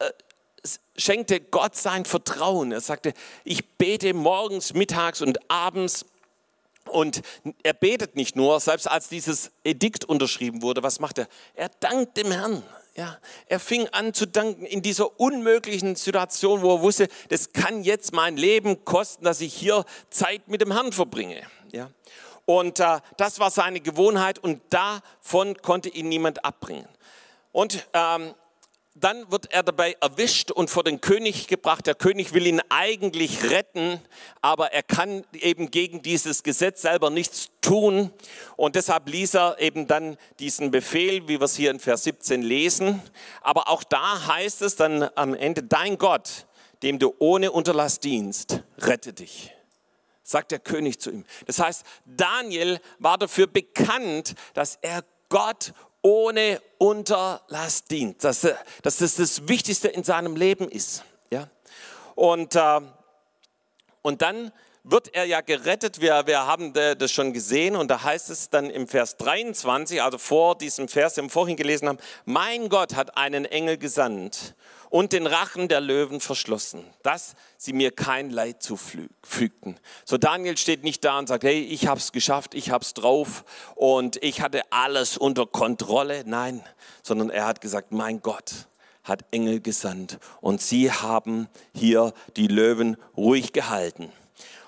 äh, 0.00 0.10
schenkte 0.96 1.40
Gott 1.40 1.76
sein 1.76 2.04
Vertrauen. 2.04 2.72
Er 2.72 2.80
sagte, 2.80 3.14
ich 3.44 3.64
bete 3.78 4.12
morgens, 4.14 4.74
mittags 4.74 5.22
und 5.22 5.48
abends. 5.48 6.06
Und 6.90 7.22
er 7.62 7.72
betet 7.72 8.16
nicht 8.16 8.34
nur, 8.34 8.58
selbst 8.58 8.90
als 8.90 9.08
dieses 9.08 9.52
Edikt 9.62 10.04
unterschrieben 10.04 10.60
wurde, 10.60 10.82
was 10.82 10.98
macht 10.98 11.18
er? 11.18 11.28
Er 11.54 11.70
dankt 11.80 12.16
dem 12.16 12.32
Herrn. 12.32 12.64
Ja, 12.96 13.18
er 13.46 13.58
fing 13.58 13.88
an 13.88 14.14
zu 14.14 14.24
danken 14.24 14.64
in 14.66 14.80
dieser 14.80 15.18
unmöglichen 15.18 15.96
Situation, 15.96 16.62
wo 16.62 16.76
er 16.76 16.82
wusste, 16.82 17.08
das 17.28 17.52
kann 17.52 17.82
jetzt 17.82 18.12
mein 18.12 18.36
Leben 18.36 18.84
kosten, 18.84 19.24
dass 19.24 19.40
ich 19.40 19.52
hier 19.52 19.84
Zeit 20.10 20.46
mit 20.46 20.60
dem 20.60 20.70
Herrn 20.70 20.92
verbringe. 20.92 21.42
Ja, 21.72 21.90
und 22.46 22.78
äh, 22.78 23.00
das 23.16 23.40
war 23.40 23.50
seine 23.50 23.80
Gewohnheit 23.80 24.38
und 24.38 24.60
davon 24.70 25.56
konnte 25.56 25.88
ihn 25.88 26.08
niemand 26.08 26.44
abbringen. 26.44 26.86
Und 27.50 27.88
ähm, 27.94 28.34
dann 28.94 29.30
wird 29.30 29.52
er 29.52 29.64
dabei 29.64 29.96
erwischt 30.00 30.52
und 30.52 30.70
vor 30.70 30.84
den 30.84 31.00
König 31.00 31.48
gebracht. 31.48 31.86
Der 31.86 31.96
König 31.96 32.32
will 32.32 32.46
ihn 32.46 32.62
eigentlich 32.68 33.50
retten, 33.50 34.00
aber 34.40 34.72
er 34.72 34.84
kann 34.84 35.24
eben 35.32 35.72
gegen 35.72 36.00
dieses 36.00 36.44
Gesetz 36.44 36.82
selber 36.82 37.10
nichts 37.10 37.50
tun. 37.60 38.12
Und 38.56 38.76
deshalb 38.76 39.08
ließ 39.08 39.34
er 39.34 39.58
eben 39.58 39.88
dann 39.88 40.16
diesen 40.38 40.70
Befehl, 40.70 41.26
wie 41.26 41.40
wir 41.40 41.44
es 41.44 41.56
hier 41.56 41.72
in 41.72 41.80
Vers 41.80 42.04
17 42.04 42.42
lesen. 42.42 43.02
Aber 43.40 43.68
auch 43.68 43.82
da 43.82 44.28
heißt 44.28 44.62
es 44.62 44.76
dann 44.76 45.08
am 45.16 45.34
Ende, 45.34 45.64
dein 45.64 45.98
Gott, 45.98 46.46
dem 46.84 47.00
du 47.00 47.14
ohne 47.18 47.50
Unterlass 47.50 47.98
dienst, 47.98 48.62
rette 48.78 49.12
dich 49.12 49.50
sagt 50.26 50.52
der 50.52 50.58
König 50.58 51.00
zu 51.00 51.10
ihm. 51.10 51.26
Das 51.44 51.58
heißt, 51.58 51.84
Daniel 52.06 52.80
war 52.98 53.18
dafür 53.18 53.46
bekannt, 53.46 54.34
dass 54.54 54.78
er 54.80 55.04
Gott 55.28 55.74
ohne 56.04 56.60
Unterlass 56.78 57.84
dient. 57.84 58.22
Dass, 58.22 58.46
dass 58.82 58.98
das 58.98 59.16
das 59.16 59.48
Wichtigste 59.48 59.88
in 59.88 60.04
seinem 60.04 60.36
Leben 60.36 60.68
ist. 60.68 61.02
Ja? 61.30 61.48
Und, 62.14 62.54
äh, 62.54 62.80
und 64.02 64.20
dann 64.22 64.52
wird 64.84 65.14
er 65.14 65.24
ja 65.24 65.40
gerettet. 65.40 66.02
Wir, 66.02 66.26
wir 66.26 66.46
haben 66.46 66.74
das 66.74 67.10
schon 67.10 67.32
gesehen 67.32 67.74
und 67.74 67.90
da 67.90 68.02
heißt 68.02 68.28
es 68.28 68.50
dann 68.50 68.68
im 68.68 68.86
Vers 68.86 69.16
23, 69.16 70.02
also 70.02 70.18
vor 70.18 70.58
diesem 70.58 70.88
Vers, 70.88 71.14
den 71.14 71.24
wir 71.24 71.30
vorhin 71.30 71.56
gelesen 71.56 71.88
haben, 71.88 71.98
mein 72.26 72.68
Gott 72.68 72.94
hat 72.94 73.16
einen 73.16 73.46
Engel 73.46 73.78
gesandt 73.78 74.54
und 74.94 75.12
den 75.12 75.26
Rachen 75.26 75.66
der 75.66 75.80
Löwen 75.80 76.20
verschlossen, 76.20 76.84
dass 77.02 77.34
sie 77.56 77.72
mir 77.72 77.90
kein 77.90 78.30
Leid 78.30 78.62
zufügten. 78.62 79.80
So 80.04 80.18
Daniel 80.18 80.56
steht 80.56 80.84
nicht 80.84 81.04
da 81.04 81.18
und 81.18 81.26
sagt, 81.26 81.42
hey, 81.42 81.62
ich 81.62 81.88
habe 81.88 81.98
es 81.98 82.12
geschafft, 82.12 82.54
ich 82.54 82.70
habe 82.70 82.84
es 82.84 82.94
drauf 82.94 83.44
und 83.74 84.22
ich 84.22 84.40
hatte 84.40 84.62
alles 84.70 85.18
unter 85.18 85.46
Kontrolle. 85.46 86.22
Nein, 86.26 86.62
sondern 87.02 87.30
er 87.30 87.46
hat 87.46 87.60
gesagt, 87.60 87.90
mein 87.90 88.22
Gott 88.22 88.68
hat 89.02 89.24
Engel 89.32 89.60
gesandt 89.60 90.20
und 90.40 90.62
sie 90.62 90.92
haben 90.92 91.48
hier 91.74 92.14
die 92.36 92.46
Löwen 92.46 92.96
ruhig 93.16 93.52
gehalten. 93.52 94.12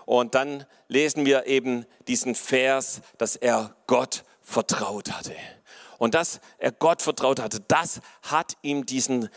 Und 0.06 0.34
dann 0.34 0.66
lesen 0.88 1.24
wir 1.24 1.46
eben 1.46 1.86
diesen 2.08 2.34
Vers, 2.34 3.00
dass 3.18 3.36
er 3.36 3.76
Gott 3.86 4.24
vertraut 4.42 5.12
hatte. 5.12 5.36
Und 5.98 6.14
dass 6.14 6.40
er 6.58 6.72
Gott 6.72 7.00
vertraut 7.00 7.40
hatte, 7.40 7.60
das 7.68 8.00
hat 8.22 8.56
ihm 8.62 8.86
diesen 8.86 9.30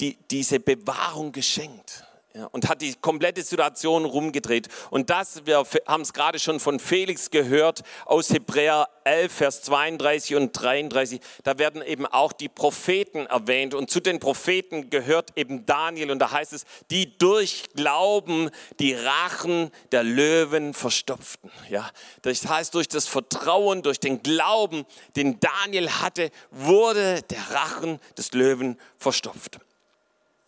die, 0.00 0.18
diese 0.30 0.60
Bewahrung 0.60 1.32
geschenkt. 1.32 2.06
Ja, 2.36 2.48
und 2.52 2.68
hat 2.68 2.82
die 2.82 2.94
komplette 2.96 3.42
Situation 3.42 4.04
rumgedreht. 4.04 4.68
Und 4.90 5.08
das, 5.08 5.46
wir 5.46 5.64
haben 5.86 6.02
es 6.02 6.12
gerade 6.12 6.38
schon 6.38 6.60
von 6.60 6.78
Felix 6.78 7.30
gehört, 7.30 7.82
aus 8.04 8.28
Hebräer 8.28 8.90
11, 9.04 9.32
Vers 9.32 9.62
32 9.62 10.34
und 10.34 10.52
33, 10.52 11.20
da 11.44 11.58
werden 11.58 11.80
eben 11.80 12.04
auch 12.04 12.34
die 12.34 12.50
Propheten 12.50 13.24
erwähnt. 13.24 13.72
Und 13.72 13.90
zu 13.90 14.00
den 14.00 14.20
Propheten 14.20 14.90
gehört 14.90 15.30
eben 15.34 15.64
Daniel. 15.64 16.10
Und 16.10 16.18
da 16.18 16.30
heißt 16.30 16.52
es, 16.52 16.66
die 16.90 17.16
durch 17.16 17.64
Glauben 17.74 18.50
die 18.80 18.92
Rachen 18.92 19.70
der 19.92 20.02
Löwen 20.02 20.74
verstopften. 20.74 21.50
Ja, 21.70 21.88
das 22.20 22.46
heißt, 22.46 22.74
durch 22.74 22.88
das 22.88 23.08
Vertrauen, 23.08 23.80
durch 23.80 23.98
den 23.98 24.22
Glauben, 24.22 24.84
den 25.14 25.40
Daniel 25.40 25.88
hatte, 25.88 26.30
wurde 26.50 27.22
der 27.22 27.50
Rachen 27.50 27.98
des 28.18 28.34
Löwen 28.34 28.78
verstopft. 28.98 29.58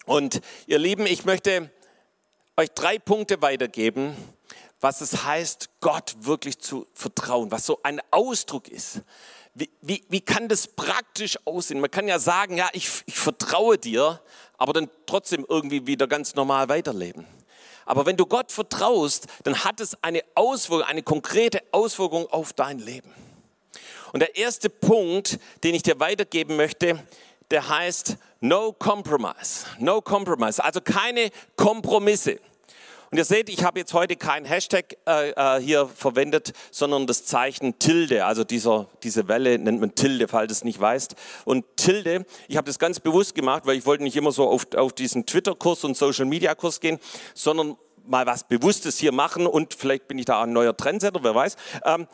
Und 0.08 0.40
ihr 0.66 0.78
Lieben, 0.78 1.04
ich 1.04 1.26
möchte 1.26 1.70
euch 2.56 2.70
drei 2.70 2.98
Punkte 2.98 3.42
weitergeben, 3.42 4.16
was 4.80 5.02
es 5.02 5.24
heißt, 5.24 5.68
Gott 5.80 6.16
wirklich 6.20 6.58
zu 6.60 6.86
vertrauen, 6.94 7.50
was 7.50 7.66
so 7.66 7.80
ein 7.82 8.00
Ausdruck 8.10 8.68
ist. 8.68 9.02
Wie, 9.52 9.68
wie, 9.82 10.02
wie 10.08 10.22
kann 10.22 10.48
das 10.48 10.66
praktisch 10.66 11.38
aussehen? 11.44 11.80
Man 11.80 11.90
kann 11.90 12.08
ja 12.08 12.18
sagen, 12.18 12.56
ja, 12.56 12.70
ich, 12.72 12.88
ich 13.04 13.18
vertraue 13.18 13.76
dir, 13.76 14.22
aber 14.56 14.72
dann 14.72 14.88
trotzdem 15.04 15.44
irgendwie 15.46 15.86
wieder 15.86 16.06
ganz 16.06 16.34
normal 16.34 16.70
weiterleben. 16.70 17.26
Aber 17.84 18.06
wenn 18.06 18.16
du 18.16 18.24
Gott 18.24 18.50
vertraust, 18.50 19.26
dann 19.44 19.62
hat 19.62 19.78
es 19.78 20.02
eine 20.02 20.22
Auswirkung, 20.34 20.86
eine 20.86 21.02
konkrete 21.02 21.62
Auswirkung 21.70 22.26
auf 22.28 22.54
dein 22.54 22.78
Leben. 22.78 23.12
Und 24.14 24.20
der 24.20 24.36
erste 24.36 24.70
Punkt, 24.70 25.38
den 25.64 25.74
ich 25.74 25.82
dir 25.82 26.00
weitergeben 26.00 26.56
möchte, 26.56 26.98
der 27.50 27.68
heißt 27.68 28.16
No 28.40 28.72
Compromise. 28.72 29.66
No 29.78 30.00
Compromise, 30.00 30.62
also 30.62 30.80
keine 30.80 31.30
Kompromisse. 31.56 32.38
Und 33.10 33.16
ihr 33.16 33.24
seht, 33.24 33.48
ich 33.48 33.64
habe 33.64 33.78
jetzt 33.78 33.94
heute 33.94 34.16
kein 34.16 34.44
Hashtag 34.44 34.98
äh, 35.06 35.30
äh, 35.30 35.60
hier 35.62 35.86
verwendet, 35.86 36.52
sondern 36.70 37.06
das 37.06 37.24
Zeichen 37.24 37.78
Tilde. 37.78 38.26
Also 38.26 38.44
dieser, 38.44 38.86
diese 39.02 39.28
Welle 39.28 39.58
nennt 39.58 39.80
man 39.80 39.94
Tilde, 39.94 40.28
falls 40.28 40.48
du 40.48 40.52
es 40.52 40.64
nicht 40.64 40.78
weißt. 40.78 41.14
Und 41.46 41.64
Tilde, 41.76 42.26
ich 42.48 42.58
habe 42.58 42.66
das 42.66 42.78
ganz 42.78 43.00
bewusst 43.00 43.34
gemacht, 43.34 43.64
weil 43.64 43.78
ich 43.78 43.86
wollte 43.86 44.02
nicht 44.02 44.16
immer 44.16 44.30
so 44.30 44.46
auf, 44.46 44.66
auf 44.76 44.92
diesen 44.92 45.24
Twitter-Kurs 45.24 45.84
und 45.84 45.96
Social-Media-Kurs 45.96 46.80
gehen, 46.80 46.98
sondern 47.32 47.78
mal 48.06 48.26
was 48.26 48.44
Bewusstes 48.44 48.98
hier 48.98 49.12
machen 49.12 49.46
und 49.46 49.74
vielleicht 49.74 50.08
bin 50.08 50.18
ich 50.18 50.24
da 50.24 50.42
ein 50.42 50.52
neuer 50.52 50.76
Trendsetter, 50.76 51.20
wer 51.22 51.34
weiß. 51.34 51.56
Ähm, 51.84 52.06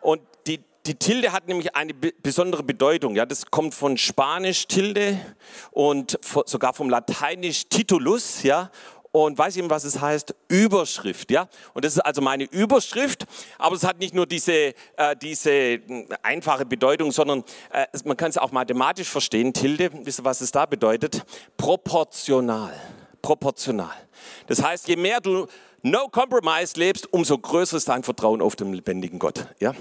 und 0.00 0.20
die, 0.46 0.60
die 0.86 0.96
Tilde 0.96 1.32
hat 1.32 1.46
nämlich 1.46 1.74
eine 1.76 1.94
besondere 1.94 2.62
Bedeutung. 2.62 3.14
Ja, 3.14 3.24
das 3.24 3.46
kommt 3.46 3.74
von 3.74 3.96
Spanisch 3.96 4.66
Tilde 4.66 5.18
und 5.70 6.18
sogar 6.46 6.74
vom 6.74 6.90
Lateinisch 6.90 7.68
Titulus. 7.68 8.42
Ja, 8.42 8.70
und 9.12 9.36
weiß 9.36 9.56
jemand, 9.56 9.70
was 9.70 9.84
es 9.84 10.00
heißt? 10.00 10.34
Überschrift, 10.48 11.30
ja. 11.30 11.48
Und 11.74 11.84
das 11.84 11.94
ist 11.94 12.00
also 12.00 12.22
meine 12.22 12.44
Überschrift, 12.44 13.26
aber 13.58 13.76
es 13.76 13.84
hat 13.84 13.98
nicht 13.98 14.14
nur 14.14 14.26
diese, 14.26 14.52
äh, 14.96 15.16
diese 15.20 15.80
hm, 15.86 16.08
einfache 16.22 16.64
Bedeutung, 16.64 17.12
sondern 17.12 17.44
äh, 17.70 17.86
man 18.04 18.16
kann 18.16 18.30
es 18.30 18.38
auch 18.38 18.52
mathematisch 18.52 19.08
verstehen. 19.08 19.52
Tilde, 19.52 19.90
wisst 20.04 20.20
ihr, 20.20 20.24
was 20.24 20.40
es 20.40 20.50
da 20.50 20.66
bedeutet? 20.66 21.22
Proportional. 21.58 22.72
Proportional. 23.20 23.92
Das 24.46 24.62
heißt, 24.62 24.88
je 24.88 24.96
mehr 24.96 25.20
du 25.20 25.46
No 25.82 26.08
Compromise 26.08 26.78
lebst, 26.78 27.12
umso 27.12 27.36
größer 27.38 27.76
ist 27.76 27.88
dein 27.88 28.02
Vertrauen 28.02 28.40
auf 28.40 28.56
den 28.56 28.72
lebendigen 28.72 29.18
Gott, 29.18 29.46
ja. 29.60 29.74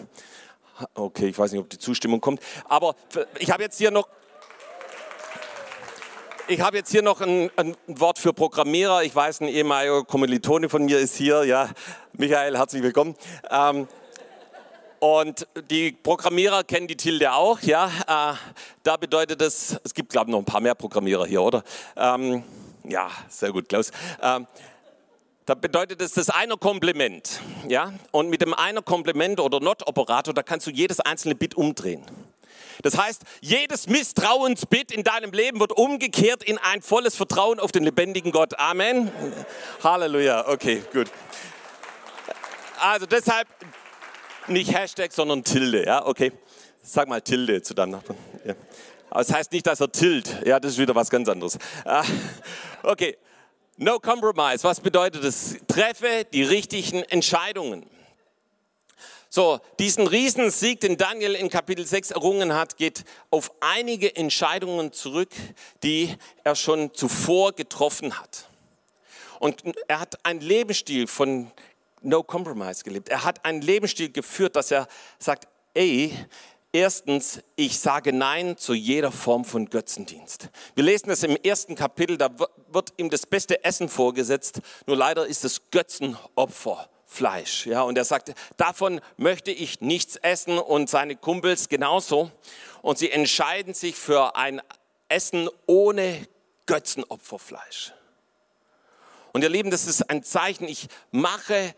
Okay, 0.94 1.28
ich 1.28 1.38
weiß 1.38 1.52
nicht, 1.52 1.62
ob 1.62 1.70
die 1.70 1.78
Zustimmung 1.78 2.22
kommt, 2.22 2.42
aber 2.66 2.96
ich 3.40 3.52
habe 3.52 3.64
jetzt 3.64 3.78
hier 3.78 3.92
noch 3.92 4.08
ich 6.48 6.60
habe 6.60 6.76
jetzt 6.76 6.92
hier 6.92 7.02
noch 7.02 7.22
ein, 7.22 7.50
ein, 7.56 7.78
Wort 7.88 8.20
für 8.20 8.34
Programmierer. 8.34 9.04
Ich 9.04 9.16
weiß, 9.16 9.40
ein 9.40 9.48
ehemaliger 9.48 10.04
Kommilitone 10.04 10.68
von 10.68 10.84
mir 10.84 11.00
ist 11.00 11.16
hier. 11.16 11.46
Ja, 11.46 11.70
Michael, 12.14 12.58
herzlich 12.58 12.84
willkommen. 12.84 13.16
Ähm, 13.50 13.88
und 15.00 15.48
die 15.70 15.94
Programmierer 15.94 16.66
kennen 16.66 16.88
die 16.88 16.98
Tilde 16.98 17.32
auch. 17.32 17.62
Ja, 17.62 17.88
äh, 17.88 18.36
da 18.84 18.98
bedeutet 18.98 19.42
es, 19.42 19.78
es 19.84 19.94
gibt 19.94 20.12
glaube 20.12 20.30
ich 20.30 20.32
noch 20.34 20.40
ein 20.40 20.46
paar 20.46 20.60
mehr 20.60 20.76
Programmierer 20.76 21.26
hier, 21.26 21.42
oder? 21.42 21.64
Ähm, 21.96 22.44
ja, 22.84 23.10
sehr 23.30 23.52
gut, 23.52 23.70
Klaus. 23.70 23.92
Ähm, 24.22 24.46
da 25.46 25.56
bedeutet 25.56 26.02
es 26.02 26.14
das 26.14 26.30
einer 26.30 26.58
Komplement. 26.58 27.42
Ja, 27.68 27.94
und 28.12 28.30
mit 28.30 28.42
dem 28.42 28.54
einer 28.54 28.82
Komplement 28.82 29.40
oder 29.40 29.60
Not-Operator, 29.60 30.34
da 30.34 30.44
kannst 30.44 30.68
du 30.68 30.72
jedes 30.72 31.00
einzelne 31.00 31.36
Bit 31.36 31.56
umdrehen. 31.56 32.06
Das 32.84 32.98
heißt, 32.98 33.24
jedes 33.42 33.88
Misstrauensbit 33.88 34.92
in 34.92 35.04
deinem 35.04 35.32
Leben 35.32 35.60
wird 35.60 35.72
umgekehrt 35.72 36.44
in 36.44 36.58
ein 36.58 36.82
volles 36.82 37.16
Vertrauen 37.16 37.60
auf 37.60 37.72
den 37.72 37.84
lebendigen 37.84 38.32
Gott. 38.32 38.58
Amen. 38.58 39.12
Halleluja. 39.84 40.48
Okay, 40.48 40.82
gut. 40.92 41.12
Also 42.80 43.06
deshalb 43.06 43.48
nicht 44.48 44.74
Hashtag, 44.74 45.12
sondern 45.12 45.44
Tilde. 45.44 45.86
Ja, 45.86 46.06
okay. 46.06 46.32
Sag 46.82 47.08
mal 47.08 47.22
Tilde 47.22 47.62
zu 47.62 47.76
deinem 47.76 47.92
Nachbarn. 47.92 48.18
Ja. 48.44 48.56
Aber 49.12 49.24
das 49.24 49.34
heißt 49.34 49.52
nicht, 49.52 49.68
dass 49.68 49.80
er 49.82 49.92
tilt. 49.92 50.42
Ja, 50.46 50.60
das 50.60 50.74
ist 50.74 50.78
wieder 50.80 50.96
was 50.96 51.10
ganz 51.10 51.30
anderes. 51.30 51.60
Ah, 51.86 52.04
okay. 52.82 53.18
No 53.84 54.00
compromise. 54.00 54.64
Was 54.64 54.80
bedeutet 54.80 55.24
das? 55.24 55.56
Treffe 55.68 56.28
die 56.32 56.44
richtigen 56.44 57.02
Entscheidungen. 57.02 57.90
So, 59.28 59.60
diesen 59.80 60.06
Riesensieg, 60.06 60.82
den 60.82 60.98
Daniel 60.98 61.34
in 61.34 61.50
Kapitel 61.50 61.84
6 61.88 62.12
errungen 62.12 62.54
hat, 62.54 62.78
geht 62.78 63.04
auf 63.32 63.52
einige 63.60 64.16
Entscheidungen 64.16 64.94
zurück, 64.94 65.32
die 65.82 66.16
er 66.44 66.56
schon 66.56 66.94
zuvor 66.94 67.54
getroffen 67.54 68.20
hat. 68.20 68.48
Und 69.40 69.64
er 69.88 70.00
hat 70.00 70.24
einen 70.28 70.42
Lebensstil 70.42 71.08
von 71.08 71.50
No 72.04 72.22
Compromise 72.22 72.84
gelebt. 72.84 73.10
Er 73.10 73.24
hat 73.24 73.44
einen 73.44 73.64
Lebensstil 73.64 74.12
geführt, 74.12 74.56
dass 74.56 74.70
er 74.70 74.88
sagt, 75.18 75.48
ey, 75.74 76.16
Erstens, 76.74 77.42
ich 77.58 77.80
sage 77.80 78.14
Nein 78.14 78.56
zu 78.56 78.74
jeder 78.74 79.12
Form 79.12 79.44
von 79.44 79.70
Götzendienst. 79.70 80.48
Wir 80.74 80.86
lesen 80.86 81.10
das 81.10 81.24
im 81.24 81.36
ersten 81.36 81.76
Kapitel, 81.76 82.18
da 82.18 82.30
wird 82.70 82.94
ihm 82.96 83.10
das 83.10 83.26
beste 83.26 83.66
Essen 83.66 83.90
vorgesetzt, 83.90 84.62
nur 84.86 84.96
leider 84.96 85.26
ist 85.26 85.44
es 85.44 85.70
Götzenopfer. 85.72 86.90
Fleisch. 87.06 87.66
Ja, 87.66 87.82
und 87.82 87.98
er 87.98 88.06
sagte, 88.06 88.34
davon 88.56 89.02
möchte 89.18 89.52
ich 89.52 89.82
nichts 89.82 90.16
essen 90.16 90.58
und 90.58 90.90
seine 90.90 91.18
Kumpels 91.18 91.68
genauso. 91.68 92.32
Und 92.82 93.00
sie 93.00 93.12
entscheiden 93.12 93.74
sich 93.74 93.98
für 93.98 94.38
ein 94.38 94.62
Essen 95.10 95.50
ohne 95.66 96.26
Götzenopferfleisch. 96.68 97.92
Und 99.34 99.44
ihr 99.44 99.50
Lieben, 99.50 99.72
das 99.72 99.88
ist 99.88 100.10
ein 100.10 100.24
Zeichen, 100.24 100.70
ich 100.70 100.88
mache, 101.12 101.76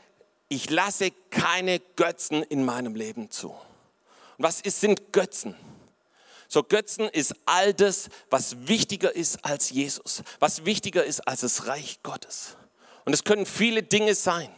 ich 0.49 0.69
lasse 0.69 1.09
keine 1.31 1.79
Götzen 1.79 2.43
in 2.43 2.63
meinem 2.63 2.93
Leben 2.93 3.31
zu. 3.31 3.55
Und 4.37 4.43
was 4.43 4.61
ist, 4.61 4.81
sind 4.81 5.11
Götzen? 5.13 5.55
So 6.47 6.61
Götzen 6.63 7.09
ist 7.09 7.35
all 7.45 7.73
das, 7.73 8.09
was 8.29 8.67
wichtiger 8.67 9.15
ist 9.15 9.43
als 9.43 9.71
Jesus, 9.71 10.21
was 10.39 10.65
wichtiger 10.65 11.03
ist 11.03 11.27
als 11.27 11.41
das 11.41 11.67
Reich 11.67 11.99
Gottes. 12.03 12.57
Und 13.05 13.13
es 13.13 13.23
können 13.23 13.45
viele 13.45 13.83
Dinge 13.83 14.15
sein. 14.15 14.49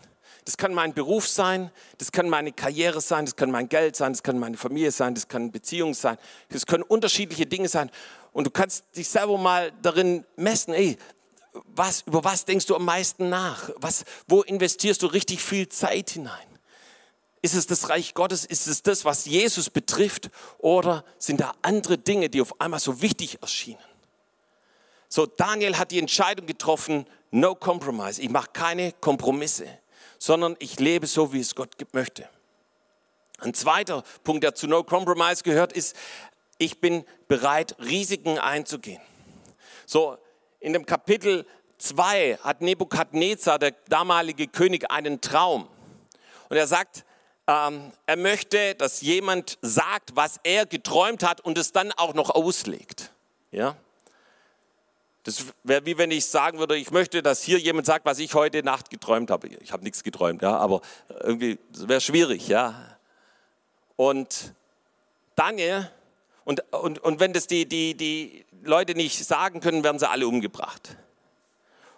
Das 0.43 0.57
kann 0.57 0.73
mein 0.73 0.93
Beruf 0.93 1.27
sein, 1.27 1.71
das 1.97 2.11
kann 2.11 2.29
meine 2.29 2.51
Karriere 2.51 3.01
sein, 3.01 3.25
das 3.25 3.35
kann 3.35 3.49
mein 3.49 3.67
Geld 3.67 3.95
sein, 3.95 4.13
das 4.13 4.21
kann 4.21 4.37
meine 4.37 4.57
Familie 4.57 4.91
sein, 4.91 5.15
das 5.15 5.27
kann 5.27 5.51
Beziehung 5.51 5.95
sein. 5.95 6.17
Das 6.49 6.67
können 6.67 6.83
unterschiedliche 6.83 7.47
Dinge 7.47 7.67
sein. 7.67 7.89
Und 8.31 8.45
du 8.45 8.51
kannst 8.51 8.85
dich 8.95 9.07
selber 9.07 9.37
mal 9.37 9.71
darin 9.81 10.23
messen, 10.35 10.73
ey, 10.73 10.97
was, 11.73 12.01
über 12.01 12.23
was 12.23 12.45
denkst 12.45 12.65
du 12.65 12.75
am 12.75 12.85
meisten 12.85 13.29
nach? 13.29 13.71
Was, 13.77 14.03
wo 14.27 14.41
investierst 14.41 15.01
du 15.01 15.07
richtig 15.07 15.41
viel 15.41 15.69
Zeit 15.69 16.11
hinein? 16.11 16.54
Ist 17.45 17.53
es 17.53 17.67
das 17.67 17.89
Reich 17.89 18.13
Gottes? 18.13 18.43
Ist 18.43 18.67
es 18.67 18.81
das, 18.81 19.05
was 19.05 19.25
Jesus 19.25 19.69
betrifft? 19.69 20.29
Oder 20.57 21.05
sind 21.17 21.39
da 21.39 21.53
andere 21.61 21.97
Dinge, 21.97 22.29
die 22.29 22.41
auf 22.41 22.59
einmal 22.59 22.79
so 22.79 23.01
wichtig 23.01 23.41
erschienen? 23.41 23.79
So, 25.07 25.25
Daniel 25.25 25.77
hat 25.77 25.91
die 25.91 25.99
Entscheidung 25.99 26.47
getroffen, 26.47 27.05
no 27.31 27.53
compromise. 27.53 28.21
Ich 28.21 28.29
mache 28.29 28.49
keine 28.51 28.91
Kompromisse 28.93 29.67
sondern 30.25 30.55
ich 30.59 30.79
lebe 30.79 31.07
so, 31.07 31.33
wie 31.33 31.39
es 31.39 31.55
Gott 31.55 31.75
möchte. 31.93 32.27
Ein 33.39 33.53
zweiter 33.53 34.03
Punkt, 34.23 34.43
der 34.43 34.55
zu 34.55 34.67
No 34.67 34.83
Compromise 34.83 35.43
gehört, 35.43 35.73
ist, 35.73 35.95
ich 36.57 36.79
bin 36.79 37.05
bereit, 37.27 37.75
Risiken 37.79 38.39
einzugehen. 38.39 39.01
So, 39.85 40.17
in 40.59 40.73
dem 40.73 40.85
Kapitel 40.85 41.45
2 41.77 42.39
hat 42.41 42.61
Nebukadnezar, 42.61 43.59
der 43.59 43.71
damalige 43.89 44.47
König, 44.47 44.89
einen 44.89 45.19
Traum. 45.21 45.67
Und 46.49 46.57
er 46.57 46.65
sagt, 46.65 47.05
ähm, 47.47 47.91
er 48.05 48.17
möchte, 48.17 48.75
dass 48.75 49.01
jemand 49.01 49.57
sagt, 49.61 50.15
was 50.15 50.39
er 50.43 50.65
geträumt 50.65 51.23
hat 51.23 51.41
und 51.41 51.57
es 51.57 51.71
dann 51.71 51.91
auch 51.91 52.13
noch 52.13 52.31
auslegt. 52.31 53.11
Ja? 53.51 53.75
Das 55.23 55.45
wäre 55.63 55.85
wie 55.85 55.97
wenn 55.97 56.11
ich 56.11 56.25
sagen 56.25 56.59
würde, 56.59 56.77
ich 56.77 56.91
möchte, 56.91 57.23
dass 57.23 57.41
hier 57.41 57.57
jemand 57.57 57.87
sagt, 57.87 58.05
was 58.05 58.19
ich 58.19 58.33
heute 58.33 58.63
Nacht 58.63 58.89
geträumt 58.89 59.31
habe. 59.31 59.47
Ich 59.47 59.71
habe 59.71 59.83
nichts 59.83 60.03
geträumt, 60.03 60.41
ja, 60.41 60.57
aber 60.57 60.81
irgendwie 61.21 61.57
wäre 61.69 62.01
schwierig, 62.01 62.47
ja. 62.47 62.97
Und 63.95 64.53
Daniel, 65.35 65.89
und, 66.43 66.61
und, 66.71 66.99
und 66.99 67.19
wenn 67.19 67.33
das 67.33 67.47
die, 67.47 67.65
die, 67.67 67.95
die 67.95 68.45
Leute 68.63 68.93
nicht 68.93 69.25
sagen 69.25 69.61
können, 69.61 69.83
werden 69.83 69.99
sie 69.99 70.09
alle 70.09 70.27
umgebracht. 70.27 70.95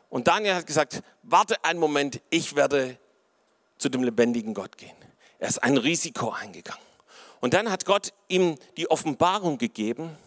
Und 0.10 0.28
Daniel 0.28 0.56
hat 0.56 0.68
gesagt, 0.68 1.04
warte 1.24 1.64
einen 1.66 1.80
Moment, 1.80 2.22
ich 2.30 2.56
werde 2.56 2.98
zu 3.78 3.90
dem 3.90 4.04
lebendigen 4.04 4.54
Gott 4.54 4.78
gehen. 4.78 4.96
Er 5.40 5.50
ist 5.50 5.64
ein 5.64 5.78
Risiko 5.78 6.32
eingegangen. 6.32 6.82
Und 7.40 7.54
dann 7.54 7.70
hat 7.70 7.86
Gott 7.86 8.14
ihm 8.28 8.58
die 8.78 8.90
Offenbarung 8.90 9.58
gegeben, 9.58 10.18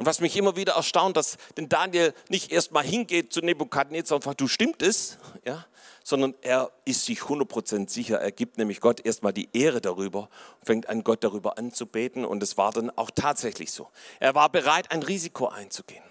und 0.00 0.06
was 0.06 0.20
mich 0.20 0.34
immer 0.38 0.56
wieder 0.56 0.76
erstaunt, 0.76 1.18
dass 1.18 1.36
denn 1.58 1.68
Daniel 1.68 2.14
nicht 2.30 2.52
erst 2.52 2.72
mal 2.72 2.82
hingeht 2.82 3.34
zu 3.34 3.40
Nebukadnezar 3.40 4.16
und 4.16 4.22
fragt, 4.22 4.40
du 4.40 4.48
stimmt 4.48 4.80
es? 4.80 5.18
Ja, 5.44 5.66
sondern 6.02 6.34
er 6.40 6.70
ist 6.86 7.04
sich 7.04 7.20
100% 7.20 7.90
sicher. 7.90 8.18
Er 8.18 8.32
gibt 8.32 8.56
nämlich 8.56 8.80
Gott 8.80 9.04
erstmal 9.04 9.34
die 9.34 9.50
Ehre 9.52 9.82
darüber 9.82 10.30
und 10.60 10.64
fängt 10.64 10.88
an, 10.88 11.04
Gott 11.04 11.22
darüber 11.22 11.58
anzubeten. 11.58 12.24
Und 12.24 12.42
es 12.42 12.56
war 12.56 12.72
dann 12.72 12.88
auch 12.96 13.10
tatsächlich 13.10 13.72
so. 13.72 13.90
Er 14.20 14.34
war 14.34 14.48
bereit, 14.48 14.90
ein 14.90 15.02
Risiko 15.02 15.48
einzugehen. 15.48 16.02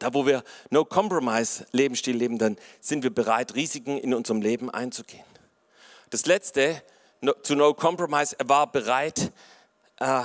Da, 0.00 0.12
wo 0.12 0.26
wir 0.26 0.42
No 0.70 0.84
Compromise 0.84 1.64
Lebensstil 1.70 2.16
leben, 2.16 2.38
dann 2.38 2.56
sind 2.80 3.04
wir 3.04 3.14
bereit, 3.14 3.54
Risiken 3.54 3.98
in 3.98 4.14
unserem 4.14 4.42
Leben 4.42 4.68
einzugehen. 4.68 5.24
Das 6.10 6.26
letzte, 6.26 6.82
zu 7.42 7.54
No 7.54 7.74
Compromise, 7.74 8.36
er 8.38 8.48
war 8.48 8.70
bereit, 8.70 9.32
äh, 9.98 10.22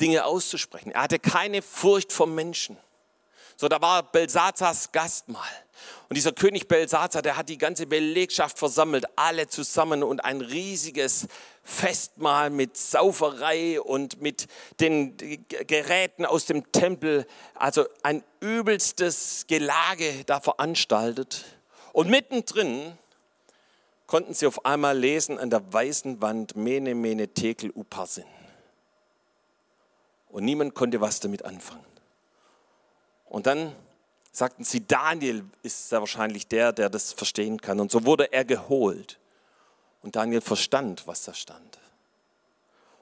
Dinge 0.00 0.24
auszusprechen. 0.24 0.92
Er 0.92 1.02
hatte 1.02 1.18
keine 1.18 1.62
Furcht 1.62 2.12
vor 2.12 2.26
Menschen, 2.26 2.76
So, 3.60 3.66
da 3.66 3.80
war 3.82 4.04
Belsazars 4.04 4.92
Gastmahl. 4.92 5.42
Und 6.08 6.16
dieser 6.16 6.30
König 6.30 6.68
Belsazar, 6.68 7.22
der 7.22 7.36
hat 7.36 7.48
die 7.48 7.58
ganze 7.58 7.86
Belegschaft 7.86 8.56
versammelt, 8.56 9.04
alle 9.16 9.48
zusammen 9.48 10.04
und 10.04 10.24
ein 10.24 10.40
riesiges 10.40 11.26
Festmahl 11.64 12.50
mit 12.50 12.76
Sauferei 12.76 13.80
und 13.80 14.22
mit 14.22 14.46
den 14.78 15.16
Geräten 15.48 16.24
aus 16.24 16.46
dem 16.46 16.70
Tempel, 16.70 17.26
also 17.56 17.84
ein 18.04 18.22
übelstes 18.38 19.44
Gelage 19.48 20.24
da 20.24 20.40
veranstaltet. 20.40 21.44
Und 21.92 22.08
mittendrin 22.08 22.96
konnten 24.08 24.34
sie 24.34 24.46
auf 24.46 24.64
einmal 24.64 24.98
lesen 24.98 25.38
an 25.38 25.50
der 25.50 25.72
weißen 25.72 26.20
Wand 26.20 26.56
Mene, 26.56 26.96
Mene, 26.96 27.28
Tekel, 27.28 27.70
Uparsin. 27.70 28.24
Und 30.30 30.44
niemand 30.44 30.74
konnte 30.74 31.00
was 31.00 31.20
damit 31.20 31.44
anfangen. 31.44 31.84
Und 33.26 33.46
dann 33.46 33.74
sagten 34.32 34.64
sie, 34.64 34.86
Daniel 34.86 35.44
ist 35.62 35.90
sehr 35.90 36.00
wahrscheinlich 36.00 36.48
der, 36.48 36.72
der 36.72 36.88
das 36.88 37.12
verstehen 37.12 37.60
kann. 37.60 37.78
Und 37.80 37.90
so 37.90 38.04
wurde 38.04 38.32
er 38.32 38.44
geholt. 38.44 39.18
Und 40.02 40.16
Daniel 40.16 40.40
verstand, 40.40 41.06
was 41.06 41.24
da 41.24 41.34
stand. 41.34 41.78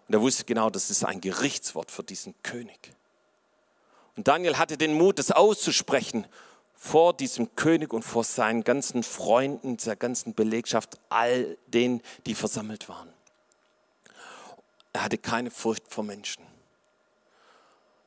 Und 0.09 0.15
er 0.15 0.21
wusste 0.21 0.45
genau, 0.45 0.71
das 0.71 0.91
ist 0.91 1.05
ein 1.05 1.21
Gerichtswort 1.21 1.91
für 1.91 2.03
diesen 2.03 2.35
König. 2.43 2.93
Und 4.17 4.29
Daniel 4.29 4.59
hatte 4.59 4.77
den 4.77 4.95
Mut, 4.95 5.19
das 5.19 5.31
auszusprechen 5.31 6.27
vor 6.77 7.15
diesem 7.15 7.57
König 7.57 7.93
und 7.93 8.03
vor 8.03 8.23
seinen 8.23 8.63
ganzen 8.63 9.03
Freunden, 9.03 9.79
der 9.79 9.97
ganzen 9.97 10.35
Belegschaft, 10.35 10.99
all 11.09 11.57
denen, 11.67 12.03
die 12.27 12.35
versammelt 12.35 12.89
waren. 12.89 13.09
Er 14.93 15.05
hatte 15.05 15.19
keine 15.19 15.51
Furcht 15.51 15.85
vor 15.89 16.05
Menschen. 16.05 16.43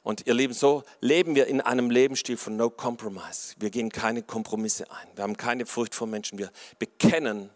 Und 0.04 0.26
ihr 0.28 0.34
Lieben, 0.34 0.54
so 0.54 0.84
leben 1.02 1.36
wir 1.36 1.48
in 1.48 1.62
einem 1.62 1.90
Lebensstil 1.90 2.38
von 2.38 2.56
No 2.56 2.70
Compromise. 2.70 3.56
Wir 3.58 3.70
gehen 3.70 3.92
keine 3.92 4.24
Kompromisse 4.24 4.90
ein. 4.90 5.08
Wir 5.16 5.24
haben 5.24 5.36
keine 5.36 5.66
Furcht 5.66 5.94
vor 5.94 6.08
Menschen. 6.08 6.38
Wir 6.38 6.52
bekennen 6.78 7.50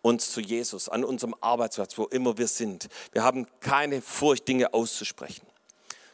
uns 0.00 0.30
zu 0.30 0.40
Jesus 0.40 0.88
an 0.88 1.02
unserem 1.02 1.34
Arbeitsplatz, 1.40 1.98
wo 1.98 2.04
immer 2.04 2.38
wir 2.38 2.46
sind. 2.46 2.88
Wir 3.12 3.24
haben 3.24 3.46
keine 3.60 4.00
Furcht, 4.00 4.46
Dinge 4.46 4.72
auszusprechen. 4.72 5.46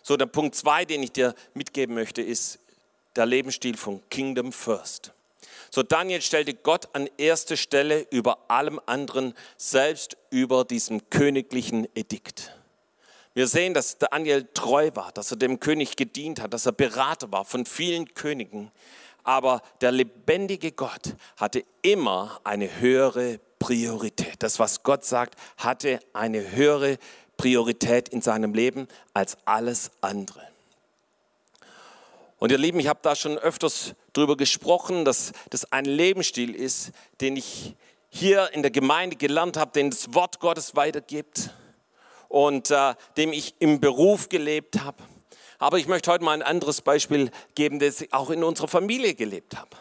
So, 0.02 0.16
der 0.16 0.26
Punkt 0.26 0.54
zwei, 0.54 0.84
den 0.84 1.02
ich 1.02 1.12
dir 1.12 1.34
mitgeben 1.54 1.94
möchte, 1.94 2.22
ist 2.22 2.58
der 3.16 3.26
Lebensstil 3.26 3.76
von 3.76 4.02
Kingdom 4.10 4.52
First. 4.52 5.12
So, 5.70 5.82
Daniel 5.82 6.20
stellte 6.20 6.54
Gott 6.54 6.88
an 6.92 7.08
erste 7.16 7.56
Stelle 7.56 8.06
über 8.10 8.38
allem 8.48 8.80
anderen, 8.86 9.34
selbst 9.56 10.16
über 10.30 10.64
diesem 10.64 11.08
königlichen 11.08 11.88
Edikt. 11.94 12.54
Wir 13.34 13.46
sehen, 13.46 13.72
dass 13.72 13.96
Daniel 13.96 14.46
treu 14.52 14.90
war, 14.94 15.12
dass 15.12 15.30
er 15.30 15.38
dem 15.38 15.58
König 15.58 15.96
gedient 15.96 16.42
hat, 16.42 16.52
dass 16.52 16.66
er 16.66 16.72
Berater 16.72 17.32
war 17.32 17.46
von 17.46 17.64
vielen 17.64 18.12
Königen. 18.12 18.70
Aber 19.24 19.62
der 19.80 19.92
lebendige 19.92 20.72
Gott 20.72 21.14
hatte 21.38 21.64
immer 21.80 22.40
eine 22.44 22.80
höhere 22.80 23.40
Priorität. 23.58 24.42
Das, 24.42 24.58
was 24.58 24.82
Gott 24.82 25.04
sagt, 25.04 25.36
hatte 25.56 26.00
eine 26.12 26.52
höhere 26.52 26.98
Priorität 27.38 28.10
in 28.10 28.20
seinem 28.20 28.52
Leben 28.52 28.88
als 29.14 29.38
alles 29.46 29.90
andere. 30.02 30.51
Und 32.42 32.50
ihr 32.50 32.58
Lieben, 32.58 32.80
ich 32.80 32.88
habe 32.88 32.98
da 33.02 33.14
schon 33.14 33.38
öfters 33.38 33.94
darüber 34.14 34.36
gesprochen, 34.36 35.04
dass 35.04 35.30
das 35.50 35.70
ein 35.70 35.84
Lebensstil 35.84 36.56
ist, 36.56 36.90
den 37.20 37.36
ich 37.36 37.76
hier 38.08 38.50
in 38.52 38.62
der 38.62 38.72
Gemeinde 38.72 39.14
gelernt 39.14 39.56
habe, 39.56 39.70
den 39.70 39.90
das 39.90 40.12
Wort 40.12 40.40
Gottes 40.40 40.74
weitergibt 40.74 41.50
und 42.26 42.72
äh, 42.72 42.96
dem 43.16 43.32
ich 43.32 43.54
im 43.60 43.78
Beruf 43.78 44.28
gelebt 44.28 44.82
habe. 44.82 44.96
Aber 45.60 45.78
ich 45.78 45.86
möchte 45.86 46.10
heute 46.10 46.24
mal 46.24 46.32
ein 46.32 46.42
anderes 46.42 46.80
Beispiel 46.80 47.30
geben, 47.54 47.78
das 47.78 48.00
ich 48.00 48.12
auch 48.12 48.30
in 48.30 48.42
unserer 48.42 48.66
Familie 48.66 49.14
gelebt 49.14 49.56
habe. 49.56 49.76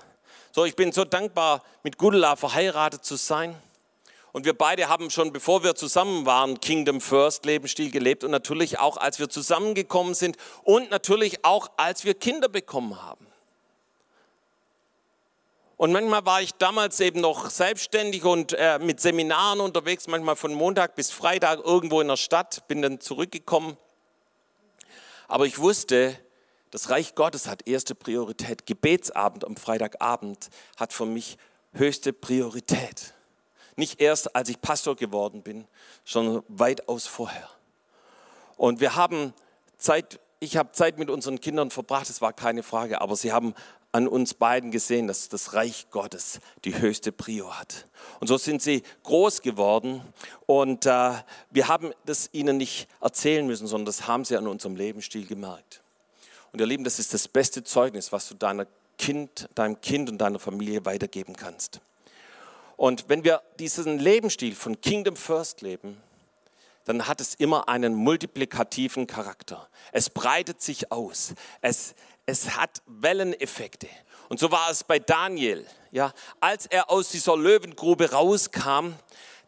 So, 0.52 0.64
ich 0.64 0.76
bin 0.76 0.92
so 0.92 1.04
dankbar, 1.04 1.64
mit 1.82 1.98
Gudula 1.98 2.36
verheiratet 2.36 3.04
zu 3.04 3.16
sein. 3.16 3.56
Und 4.34 4.46
wir 4.46 4.58
beide 4.58 4.88
haben 4.88 5.10
schon, 5.10 5.34
bevor 5.34 5.64
wir 5.64 5.76
zusammen 5.76 6.26
waren, 6.26 6.60
Kingdom 6.62 7.02
First 7.02 7.46
Lebensstil 7.46 7.92
gelebt 7.92 8.24
und 8.24 8.32
natürlich 8.32 8.80
auch, 8.80 8.98
als 8.98 9.20
wir 9.20 9.30
zusammengekommen 9.30 10.14
sind 10.14 10.38
und 10.64 10.90
natürlich 10.90 11.44
auch, 11.44 11.70
als 11.78 12.06
wir 12.06 12.14
Kinder 12.14 12.48
bekommen 12.48 13.02
haben. 13.02 13.28
Und 15.76 15.92
manchmal 15.92 16.26
war 16.28 16.42
ich 16.44 16.54
damals 16.54 17.00
eben 17.00 17.22
noch 17.22 17.50
selbstständig 17.50 18.24
und 18.24 18.54
äh, 18.54 18.78
mit 18.78 19.02
Seminaren 19.02 19.60
unterwegs, 19.60 20.08
manchmal 20.08 20.36
von 20.36 20.54
Montag 20.54 20.94
bis 20.96 21.10
Freitag 21.10 21.60
irgendwo 21.66 22.02
in 22.02 22.08
der 22.08 22.18
Stadt, 22.18 22.68
bin 22.68 22.84
dann 22.84 23.00
zurückgekommen. 23.00 23.78
Aber 25.28 25.48
ich 25.48 25.58
wusste, 25.58 26.16
das 26.70 26.90
Reich 26.90 27.16
Gottes 27.16 27.48
hat 27.48 27.68
erste 27.68 27.96
Priorität. 27.96 28.68
Gebetsabend 28.68 29.44
am 29.44 29.58
Freitagabend 29.58 30.50
hat 30.78 30.94
für 30.94 31.08
mich 31.08 31.38
höchste 31.74 32.14
Priorität. 32.14 33.16
Nicht 33.76 34.02
erst, 34.02 34.36
als 34.36 34.50
ich 34.50 34.62
Pastor 34.62 34.96
geworden 34.96 35.42
bin, 35.42 35.66
sondern 36.06 36.44
weitaus 36.48 37.08
vorher. 37.08 37.50
Und 38.58 38.80
wir 38.80 38.96
haben 38.96 39.34
Zeit, 39.78 40.20
ich 40.40 40.58
habe 40.58 40.72
Zeit 40.72 40.98
mit 40.98 41.10
unseren 41.10 41.40
Kindern 41.40 41.72
verbracht, 41.72 42.10
das 42.10 42.22
war 42.22 42.34
keine 42.34 42.64
Frage, 42.64 43.02
aber 43.02 43.16
sie 43.16 43.32
haben 43.32 43.56
an 43.92 44.08
uns 44.08 44.34
beiden 44.34 44.72
gesehen, 44.72 45.08
dass 45.08 45.30
das 45.30 45.54
Reich 45.54 45.88
Gottes 45.92 46.40
die 46.64 46.78
höchste 46.80 47.12
Prio 47.12 47.58
hat. 47.58 47.88
Und 48.20 48.28
so 48.28 48.38
sind 48.38 48.62
sie 48.62 48.84
groß 49.04 49.42
geworden 49.42 50.02
und 50.46 50.86
äh, 50.86 51.14
wir 51.50 51.68
haben 51.68 51.92
das 52.06 52.30
ihnen 52.32 52.58
nicht 52.58 52.88
erzählen 53.02 53.46
müssen, 53.46 53.68
sondern 53.68 53.88
das 53.88 54.08
haben 54.08 54.24
sie 54.24 54.38
an 54.38 54.48
unserem 54.48 54.76
Lebensstil 54.76 55.26
gemerkt. 55.26 55.82
Und 56.54 56.60
ihr 56.60 56.66
Lieben, 56.68 56.84
das 56.84 57.00
ist 57.00 57.14
das 57.14 57.28
beste 57.28 57.64
Zeugnis, 57.64 58.12
was 58.12 58.28
du 58.30 58.36
deiner 58.36 58.68
kind, 58.98 59.50
deinem 59.56 59.82
Kind 59.82 60.10
und 60.10 60.20
deiner 60.20 60.40
Familie 60.40 60.86
weitergeben 60.86 61.36
kannst. 61.36 61.82
Und 62.82 63.10
wenn 63.10 63.24
wir 63.24 63.44
diesen 63.60 64.00
Lebensstil 64.00 64.56
von 64.56 64.82
Kingdom 64.82 65.16
First 65.16 65.62
leben, 65.62 66.02
dann 66.86 67.06
hat 67.06 67.22
es 67.22 67.36
immer 67.36 67.70
einen 67.70 67.94
multiplikativen 67.94 69.06
Charakter. 69.06 69.70
Es 69.92 70.10
breitet 70.10 70.64
sich 70.64 70.92
aus. 70.92 71.36
Es, 71.62 71.94
es 72.26 72.58
hat 72.58 72.82
Welleneffekte. 72.88 73.88
Und 74.30 74.40
so 74.40 74.50
war 74.50 74.72
es 74.72 74.84
bei 74.84 74.98
Daniel. 74.98 75.64
Ja, 75.92 76.12
als 76.40 76.66
er 76.66 76.90
aus 76.90 77.10
dieser 77.10 77.38
Löwengrube 77.38 78.14
rauskam, 78.14 78.94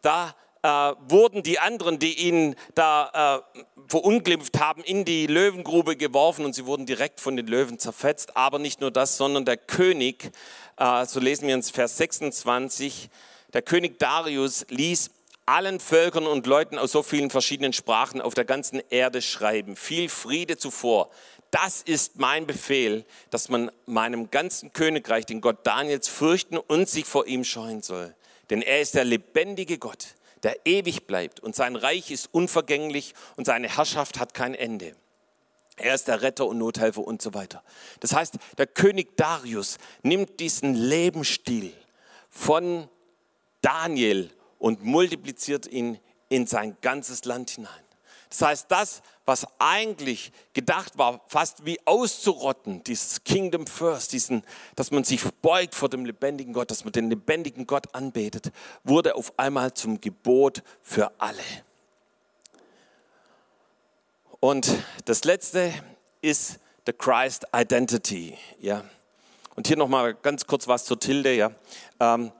da 0.04 0.36
äh, 0.64 0.68
wurden 0.68 1.44
die 1.44 1.60
anderen, 1.60 2.00
die 2.00 2.28
ihn 2.28 2.56
da 2.74 3.44
äh, 3.56 3.64
verunglimpft 3.88 4.60
haben, 4.60 4.84
in 4.84 5.06
die 5.06 5.28
Löwengrube 5.28 5.96
geworfen 5.96 6.46
und 6.46 6.54
sie 6.56 6.66
wurden 6.66 6.86
direkt 6.86 7.20
von 7.20 7.36
den 7.38 7.48
Löwen 7.48 7.80
zerfetzt. 7.80 8.36
Aber 8.36 8.60
nicht 8.60 8.82
nur 8.82 8.92
das, 8.92 9.18
sondern 9.18 9.46
der 9.46 9.58
König, 9.58 10.32
äh, 10.78 11.06
so 11.06 11.20
lesen 11.20 11.48
wir 11.48 11.56
in 11.56 11.64
Vers 11.64 11.98
26, 11.98 13.10
der 13.54 13.62
König 13.62 14.00
Darius 14.00 14.66
ließ 14.70 15.12
allen 15.46 15.80
Völkern 15.80 16.26
und 16.26 16.48
Leuten 16.48 16.80
aus 16.80 16.94
so 16.94 17.04
vielen 17.04 17.30
verschiedenen 17.30 17.74
Sprachen 17.74 18.22
auf 18.22 18.34
der 18.34 18.46
ganzen 18.46 18.82
Erde 18.90 19.22
schreiben. 19.22 19.76
Viel 19.76 20.08
Friede 20.08 20.58
zuvor 20.58 21.10
das 21.54 21.84
ist 21.84 22.18
mein 22.18 22.48
Befehl, 22.48 23.06
dass 23.30 23.48
man 23.48 23.70
meinem 23.86 24.32
ganzen 24.32 24.74
Königreich, 24.74 25.28
den 25.28 25.40
Gott 25.40 25.60
Daniels, 25.68 26.08
fürchten 26.08 26.58
und 26.58 26.90
sich 26.90 27.06
vor 27.06 27.28
ihm 27.28 27.44
scheuen 27.44 27.84
soll. 27.84 28.16
Denn 28.50 28.64
er 28.64 28.82
ist 28.82 28.96
der 28.96 29.04
lebendige 29.06 29.78
Gott, 29.78 30.16
der 30.44 30.66
ewig 30.66 31.08
bleibt 31.08 31.40
und 31.40 31.56
sein 31.56 31.76
Reich 31.76 32.12
ist 32.12 32.30
unvergänglich 32.34 33.14
und 33.36 33.46
seine 33.46 33.70
Herrschaft 33.70 34.20
hat 34.20 34.34
kein 34.34 34.54
Ende. 34.54 34.96
Er 35.78 35.96
ist 35.96 36.08
der 36.08 36.22
Retter 36.22 36.46
und 36.46 36.60
Nothelfer 36.60 37.02
und 37.02 37.22
so 37.22 37.34
weiter. 37.34 37.64
Das 38.00 38.14
heißt, 38.14 38.36
der 38.58 38.68
König 38.68 39.18
Darius 39.18 39.78
nimmt 40.04 40.40
diesen 40.40 40.76
Lebensstil 40.76 41.74
von 42.30 42.88
Daniel 43.62 44.30
und 44.60 44.84
multipliziert 44.84 45.66
ihn 45.66 46.00
in 46.30 46.46
sein 46.46 46.78
ganzes 46.82 47.26
Land 47.26 47.50
hinein. 47.52 47.84
Das 48.34 48.42
heißt, 48.42 48.66
das, 48.72 49.04
was 49.26 49.46
eigentlich 49.60 50.32
gedacht 50.54 50.98
war, 50.98 51.22
fast 51.28 51.68
wie 51.68 51.78
auszurotten, 51.86 52.84
dieses 52.84 53.24
Kingdom 53.24 53.68
First, 53.68 54.12
diesen, 54.12 54.42
dass 54.76 54.90
man 54.90 55.04
sich 55.04 55.24
beugt 55.44 55.76
vor 55.76 55.88
dem 55.88 56.04
lebendigen 56.04 56.52
Gott, 56.52 56.72
dass 56.72 56.84
man 56.84 56.94
den 56.94 57.12
lebendigen 57.12 57.68
Gott 57.68 57.94
anbetet, 57.94 58.52
wurde 58.84 59.14
auf 59.14 59.38
einmal 59.38 59.76
zum 59.76 60.02
Gebot 60.02 60.64
für 60.82 61.12
alle. 61.20 61.44
Und 64.40 64.68
das 65.06 65.26
letzte 65.26 65.72
ist 66.22 66.60
the 66.88 66.94
Christ 66.94 67.46
Identity. 67.56 68.36
Ja. 68.60 68.84
Und 69.54 69.68
hier 69.68 69.78
nochmal 69.78 70.16
ganz 70.16 70.48
kurz 70.48 70.68
was 70.68 70.86
zur 70.86 71.00
Tilde. 71.00 71.36
Ja. 71.36 71.52
Ähm, 72.00 72.32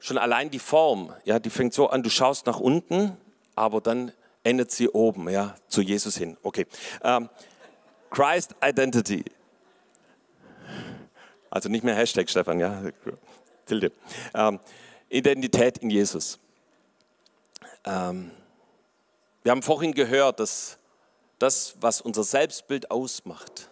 schon 0.00 0.18
allein 0.18 0.50
die 0.50 0.58
Form, 0.58 1.14
ja, 1.24 1.38
die 1.38 1.50
fängt 1.50 1.72
so 1.72 1.88
an, 1.88 2.02
du 2.02 2.10
schaust 2.10 2.46
nach 2.46 2.58
unten, 2.58 3.16
aber 3.54 3.80
dann 3.80 4.10
endet 4.46 4.70
sie 4.70 4.88
oben, 4.88 5.28
ja, 5.28 5.56
zu 5.68 5.82
Jesus 5.82 6.16
hin. 6.16 6.36
Okay. 6.42 6.66
Ähm, 7.02 7.28
Christ 8.10 8.54
Identity. 8.64 9.24
Also 11.50 11.68
nicht 11.68 11.82
mehr 11.84 11.96
Hashtag 11.96 12.30
Stefan, 12.30 12.60
ja. 12.60 12.82
Tilde. 13.66 13.90
Ähm, 14.34 14.60
Identität 15.08 15.78
in 15.78 15.90
Jesus. 15.90 16.38
Ähm, 17.84 18.30
wir 19.42 19.50
haben 19.50 19.62
vorhin 19.62 19.92
gehört, 19.92 20.38
dass 20.38 20.78
das, 21.40 21.76
was 21.80 22.00
unser 22.00 22.22
Selbstbild 22.22 22.90
ausmacht, 22.90 23.68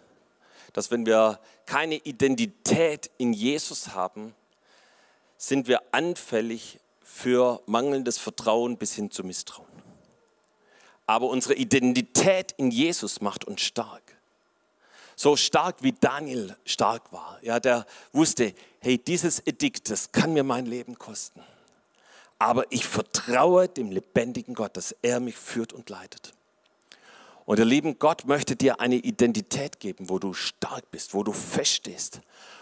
dass 0.73 0.91
wenn 0.91 1.05
wir 1.05 1.39
keine 1.65 1.95
Identität 1.95 3.09
in 3.17 3.31
Jesus 3.31 3.95
haben, 3.95 4.35
sind 5.37 5.69
wir 5.69 5.81
anfällig 5.91 6.79
für 7.01 7.61
mangelndes 7.65 8.17
Vertrauen 8.17 8.77
bis 8.77 8.93
hin 8.93 9.09
zu 9.09 9.23
Misstrauen. 9.23 9.74
Aber 11.07 11.27
unsere 11.27 11.55
Identität 11.55 12.53
in 12.57 12.71
Jesus 12.71 13.21
macht 13.21 13.45
uns 13.45 13.61
stark. 13.61 14.01
So 15.15 15.37
stark 15.37 15.77
wie 15.81 15.93
Daniel 15.93 16.55
stark 16.65 17.13
war. 17.13 17.39
Ja, 17.41 17.59
der 17.59 17.85
wusste, 18.11 18.53
hey, 18.79 18.97
dieses 18.97 19.39
Edikt, 19.45 19.89
das 19.89 20.11
kann 20.11 20.33
mir 20.33 20.43
mein 20.43 20.65
Leben 20.65 20.99
kosten. 20.99 21.41
Aber 22.37 22.65
ich 22.69 22.85
vertraue 22.85 23.69
dem 23.69 23.91
lebendigen 23.91 24.55
Gott, 24.55 24.75
dass 24.75 24.93
er 25.01 25.21
mich 25.21 25.37
führt 25.37 25.71
und 25.71 25.89
leitet. 25.89 26.33
Und 27.45 27.57
der 27.59 27.65
lieben 27.65 27.99
Gott 27.99 28.25
möchte 28.25 28.55
dir 28.55 28.81
eine 28.81 28.95
Identität 28.95 29.79
geben, 29.79 30.09
wo 30.09 30.19
du 30.19 30.33
stark 30.33 30.89
bist, 30.91 31.13
wo 31.13 31.23
du 31.23 31.31
feststehst, 31.31 32.21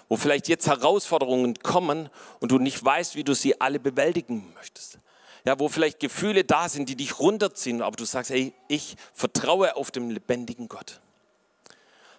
wo 0.10 0.18
vielleicht 0.18 0.48
jetzt 0.50 0.68
Herausforderungen 0.68 1.58
kommen 1.60 2.10
und 2.40 2.52
du 2.52 2.60
nicht 2.60 2.84
weißt, 2.84 3.16
wie 3.16 3.24
du 3.24 3.34
sie 3.34 3.60
alle 3.62 3.80
bewältigen 3.80 4.54
möchtest. 4.54 5.00
Ja, 5.46 5.60
wo 5.60 5.68
vielleicht 5.68 6.00
Gefühle 6.00 6.44
da 6.44 6.70
sind, 6.70 6.88
die 6.88 6.96
dich 6.96 7.20
runterziehen, 7.20 7.82
aber 7.82 7.98
du 7.98 8.06
sagst, 8.06 8.32
hey, 8.32 8.54
ich 8.70 8.96
vertraue 9.14 9.76
auf 9.76 9.92
den 9.92 10.10
lebendigen 10.10 10.70
Gott. 10.70 11.02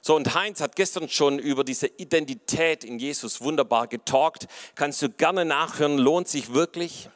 So, 0.02 0.14
und 0.14 0.34
Heinz 0.34 0.60
hat 0.60 0.76
gestern 0.76 1.08
schon 1.08 1.38
über 1.38 1.64
diese 1.64 1.86
Identität 1.86 2.84
in 2.84 2.98
Jesus 2.98 3.40
wunderbar 3.40 3.86
getalkt. 3.86 4.46
Kannst 4.74 5.00
du 5.00 5.08
gerne 5.08 5.46
nachhören, 5.46 5.96
lohnt 5.96 6.28
sich 6.28 6.52
wirklich. 6.52 7.08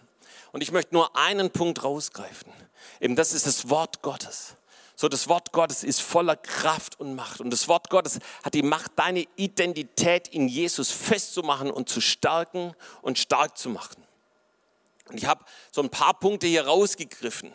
Und 0.52 0.62
ich 0.62 0.72
möchte 0.72 0.94
nur 0.94 1.14
einen 1.14 1.50
Punkt 1.50 1.84
rausgreifen. 1.84 2.50
Eben 2.98 3.14
das 3.14 3.34
ist 3.34 3.46
das 3.46 3.68
Wort 3.68 4.00
Gottes. 4.00 4.54
So, 4.96 5.10
das 5.10 5.28
Wort 5.28 5.52
Gottes 5.52 5.84
ist 5.84 6.00
voller 6.00 6.34
Kraft 6.34 6.98
und 6.98 7.14
Macht. 7.14 7.42
Und 7.42 7.50
das 7.50 7.68
Wort 7.68 7.90
Gottes 7.90 8.20
hat 8.42 8.54
die 8.54 8.62
Macht, 8.62 8.92
deine 8.96 9.26
Identität 9.36 10.28
in 10.28 10.48
Jesus 10.48 10.90
festzumachen 10.90 11.70
und 11.70 11.90
zu 11.90 12.00
stärken 12.00 12.72
und 13.02 13.18
stark 13.18 13.58
zu 13.58 13.68
machen. 13.68 14.02
Und 15.08 15.18
ich 15.18 15.26
habe 15.26 15.44
so 15.72 15.82
ein 15.82 15.90
paar 15.90 16.18
Punkte 16.18 16.46
hier 16.46 16.66
rausgegriffen, 16.66 17.52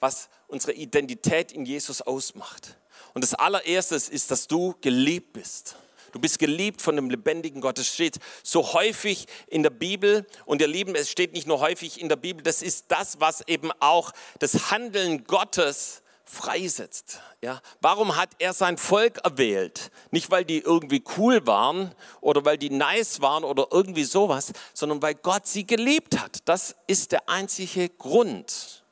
was 0.00 0.28
unsere 0.48 0.72
Identität 0.72 1.52
in 1.52 1.64
Jesus 1.64 2.02
ausmacht. 2.02 2.76
Und 3.12 3.22
das 3.22 3.34
allererste 3.34 3.94
ist, 3.94 4.30
dass 4.30 4.48
du 4.48 4.74
geliebt 4.80 5.32
bist. 5.32 5.76
Du 6.12 6.20
bist 6.20 6.38
geliebt 6.38 6.80
von 6.80 6.94
dem 6.94 7.10
lebendigen 7.10 7.60
Gott. 7.60 7.76
Es 7.78 7.92
steht 7.92 8.20
so 8.44 8.72
häufig 8.72 9.26
in 9.48 9.64
der 9.64 9.70
Bibel. 9.70 10.26
Und 10.44 10.60
ihr 10.60 10.68
Lieben, 10.68 10.94
es 10.94 11.10
steht 11.10 11.32
nicht 11.32 11.48
nur 11.48 11.58
häufig 11.58 12.00
in 12.00 12.08
der 12.08 12.14
Bibel, 12.14 12.42
das 12.42 12.62
ist 12.62 12.86
das, 12.88 13.18
was 13.18 13.40
eben 13.48 13.72
auch 13.80 14.12
das 14.38 14.70
Handeln 14.70 15.24
Gottes 15.24 16.03
freisetzt. 16.24 17.20
Ja? 17.40 17.60
Warum 17.80 18.16
hat 18.16 18.30
er 18.38 18.52
sein 18.52 18.78
Volk 18.78 19.18
erwählt? 19.24 19.90
Nicht, 20.10 20.30
weil 20.30 20.44
die 20.44 20.58
irgendwie 20.58 21.02
cool 21.16 21.46
waren 21.46 21.94
oder 22.20 22.44
weil 22.44 22.58
die 22.58 22.70
nice 22.70 23.20
waren 23.20 23.44
oder 23.44 23.68
irgendwie 23.70 24.04
sowas, 24.04 24.52
sondern 24.72 25.02
weil 25.02 25.14
Gott 25.14 25.46
sie 25.46 25.66
geliebt 25.66 26.18
hat. 26.18 26.38
Das 26.46 26.74
ist 26.86 27.12
der 27.12 27.28
einzige 27.28 27.88
Grund. 27.88 28.82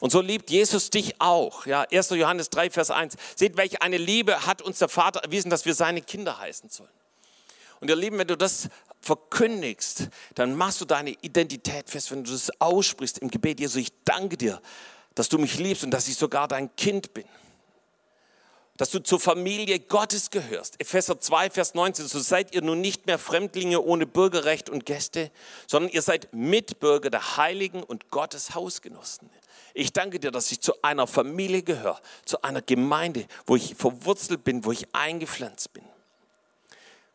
Und 0.00 0.10
so 0.10 0.20
liebt 0.20 0.50
Jesus 0.50 0.90
dich 0.90 1.20
auch. 1.20 1.66
Ja, 1.66 1.82
1. 1.92 2.10
Johannes 2.10 2.48
3, 2.50 2.70
Vers 2.70 2.90
1. 2.90 3.16
Seht, 3.36 3.56
welche 3.56 3.82
eine 3.82 3.98
Liebe 3.98 4.46
hat 4.46 4.62
uns 4.62 4.78
der 4.78 4.88
Vater 4.88 5.20
erwiesen, 5.20 5.50
dass 5.50 5.66
wir 5.66 5.74
seine 5.74 6.00
Kinder 6.00 6.38
heißen 6.38 6.70
sollen. 6.70 6.90
Und 7.80 7.88
ihr 7.88 7.96
Lieben, 7.96 8.18
wenn 8.18 8.28
du 8.28 8.36
das 8.36 8.68
verkündigst, 9.00 10.08
dann 10.34 10.54
machst 10.56 10.80
du 10.80 10.84
deine 10.84 11.10
Identität 11.22 11.88
fest, 11.88 12.10
wenn 12.10 12.24
du 12.24 12.30
das 12.30 12.50
aussprichst 12.60 13.18
im 13.18 13.30
Gebet. 13.30 13.60
Jesus, 13.60 13.76
ich 13.76 13.92
danke 14.04 14.36
dir, 14.36 14.60
dass 15.14 15.28
du 15.28 15.38
mich 15.38 15.58
liebst 15.58 15.84
und 15.84 15.90
dass 15.90 16.08
ich 16.08 16.16
sogar 16.16 16.48
dein 16.48 16.74
Kind 16.76 17.14
bin. 17.14 17.26
Dass 18.76 18.90
du 18.90 19.00
zur 19.00 19.20
Familie 19.20 19.78
Gottes 19.78 20.30
gehörst. 20.30 20.80
Epheser 20.80 21.20
2, 21.20 21.50
Vers 21.50 21.74
19. 21.74 22.08
So 22.08 22.18
seid 22.18 22.54
ihr 22.54 22.62
nun 22.62 22.80
nicht 22.80 23.06
mehr 23.06 23.18
Fremdlinge 23.18 23.80
ohne 23.80 24.06
Bürgerrecht 24.06 24.70
und 24.70 24.86
Gäste, 24.86 25.30
sondern 25.66 25.92
ihr 25.92 26.02
seid 26.02 26.32
Mitbürger 26.32 27.10
der 27.10 27.36
Heiligen 27.36 27.82
und 27.82 28.10
Gottes 28.10 28.54
Hausgenossen. 28.54 29.28
Ich 29.74 29.92
danke 29.92 30.18
dir, 30.18 30.30
dass 30.30 30.50
ich 30.50 30.60
zu 30.60 30.82
einer 30.82 31.06
Familie 31.06 31.62
gehöre, 31.62 32.00
zu 32.24 32.42
einer 32.42 32.62
Gemeinde, 32.62 33.26
wo 33.46 33.56
ich 33.56 33.74
verwurzelt 33.74 34.44
bin, 34.44 34.64
wo 34.64 34.72
ich 34.72 34.86
eingepflanzt 34.94 35.72
bin 35.72 35.84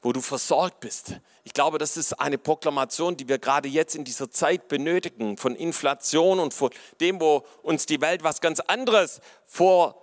wo 0.06 0.14
du 0.14 0.22
versorgt 0.22 0.82
bist. 0.82 1.16
Ich 1.44 1.54
glaube, 1.54 1.80
das 1.80 1.98
ist 1.98 2.14
eine 2.14 2.38
Proklamation, 2.38 3.18
die 3.18 3.28
wir 3.28 3.40
gerade 3.40 3.68
jetzt 3.68 3.96
in 3.96 4.04
dieser 4.04 4.30
Zeit 4.30 4.68
benötigen, 4.68 5.36
von 5.36 5.56
Inflation 5.56 6.40
und 6.40 6.54
von 6.54 6.70
dem, 7.00 7.20
wo 7.20 7.44
uns 7.64 7.88
die 7.88 8.00
Welt 8.02 8.24
was 8.24 8.40
ganz 8.40 8.60
anderes 8.60 9.20
vor 9.48 10.00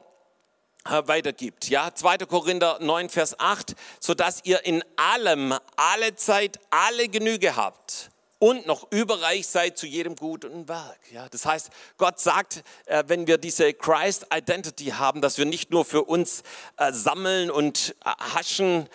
äh, 0.87 1.03
weitergibt. 1.07 1.69
Ja, 1.69 1.95
2. 1.95 2.19
Korinther 2.19 2.79
9, 2.81 3.11
Vers 3.11 3.39
8, 3.39 3.77
sodass 4.01 4.41
ihr 4.43 4.67
in 4.67 4.83
allem, 4.97 5.55
alle 5.77 6.17
Zeit, 6.17 6.59
alle 6.71 7.09
Genüge 7.09 7.55
habt 7.55 8.12
und 8.43 8.67
noch 8.67 8.91
überreich 8.91 9.47
seid 9.47 9.79
zu 9.79 9.87
jedem 9.87 10.17
guten 10.17 10.67
Werk. 10.67 10.99
Ja, 11.13 11.29
das 11.29 11.47
heißt, 11.47 11.71
Gott 11.97 12.19
sagt, 12.19 12.65
äh, 12.87 13.05
wenn 13.07 13.29
wir 13.29 13.39
diese 13.39 13.73
Christ 13.73 14.27
Identity 14.35 14.87
haben, 14.87 15.21
dass 15.21 15.39
wir 15.39 15.45
nicht 15.45 15.71
nur 15.71 15.85
für 15.85 16.03
uns 16.03 16.43
äh, 16.77 16.93
sammeln 16.93 17.53
und 17.53 17.95
äh, 18.05 18.09
haschen, 18.35 18.89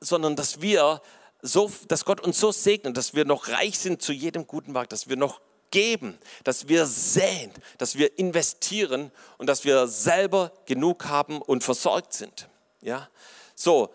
sondern 0.00 0.34
dass 0.34 0.62
wir 0.62 1.00
so, 1.42 1.70
dass 1.86 2.04
Gott 2.04 2.20
uns 2.20 2.40
so 2.40 2.50
segnet, 2.50 2.96
dass 2.96 3.14
wir 3.14 3.24
noch 3.24 3.46
reich 3.46 3.78
sind 3.78 4.02
zu 4.02 4.12
jedem 4.12 4.48
guten 4.48 4.74
Werk, 4.74 4.88
dass 4.88 5.08
wir 5.08 5.16
noch 5.16 5.42
geben, 5.70 6.18
dass 6.42 6.66
wir 6.66 6.84
säen, 6.84 7.52
dass 7.78 7.98
wir 7.98 8.18
investieren 8.18 9.12
und 9.36 9.46
dass 9.46 9.64
wir 9.64 9.86
selber 9.86 10.50
genug 10.66 11.04
haben 11.04 11.40
und 11.40 11.62
versorgt 11.62 12.14
sind. 12.14 12.48
Ja, 12.80 13.08
so. 13.54 13.94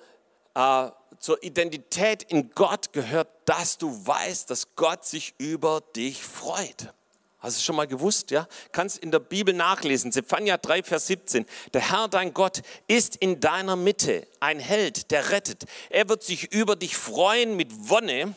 Äh, 0.55 0.89
zur 1.19 1.41
Identität 1.41 2.23
in 2.23 2.51
Gott 2.51 2.91
gehört, 2.91 3.29
dass 3.45 3.77
du 3.77 4.05
weißt, 4.05 4.49
dass 4.49 4.75
Gott 4.75 5.05
sich 5.05 5.33
über 5.37 5.81
dich 5.95 6.21
freut. 6.21 6.93
Hast 7.39 7.57
du 7.57 7.61
schon 7.61 7.75
mal 7.75 7.87
gewusst, 7.87 8.31
ja? 8.31 8.47
Kannst 8.71 8.97
in 8.97 9.11
der 9.11 9.19
Bibel 9.19 9.53
nachlesen, 9.53 10.11
Zephania 10.11 10.57
3, 10.57 10.83
Vers 10.83 11.07
17. 11.07 11.45
Der 11.73 11.91
Herr, 11.91 12.07
dein 12.07 12.33
Gott, 12.33 12.61
ist 12.87 13.17
in 13.17 13.39
deiner 13.39 13.75
Mitte 13.75 14.27
ein 14.39 14.59
Held, 14.59 15.11
der 15.11 15.29
rettet. 15.29 15.65
Er 15.89 16.07
wird 16.07 16.23
sich 16.23 16.53
über 16.53 16.75
dich 16.75 16.95
freuen 16.95 17.57
mit 17.57 17.89
Wonne. 17.89 18.33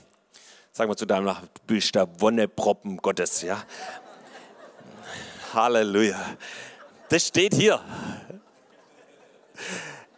Sagen 0.73 0.91
wir 0.91 0.97
zu 0.97 1.07
deinem 1.07 1.25
Nachbarn, 1.25 1.49
du 1.55 1.75
bist 1.75 1.95
der 1.95 2.21
Wonneproppen 2.21 2.97
Gottes, 2.99 3.43
ja? 3.43 3.63
Halleluja. 5.55 6.37
Das 7.09 7.29
steht 7.29 7.55
hier. 7.55 7.81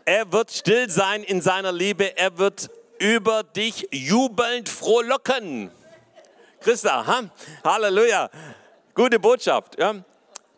Er 0.09 0.33
wird 0.33 0.51
still 0.51 0.89
sein 0.89 1.23
in 1.23 1.43
seiner 1.43 1.71
Liebe. 1.71 2.17
Er 2.17 2.39
wird 2.39 2.71
über 2.99 3.43
dich 3.43 3.89
jubelnd 3.91 4.67
frohlocken. 4.67 5.71
Christa, 6.61 7.07
ha? 7.07 7.25
Halleluja. 7.63 8.31
Gute 8.95 9.19
Botschaft. 9.19 9.79
Ja? 9.79 9.97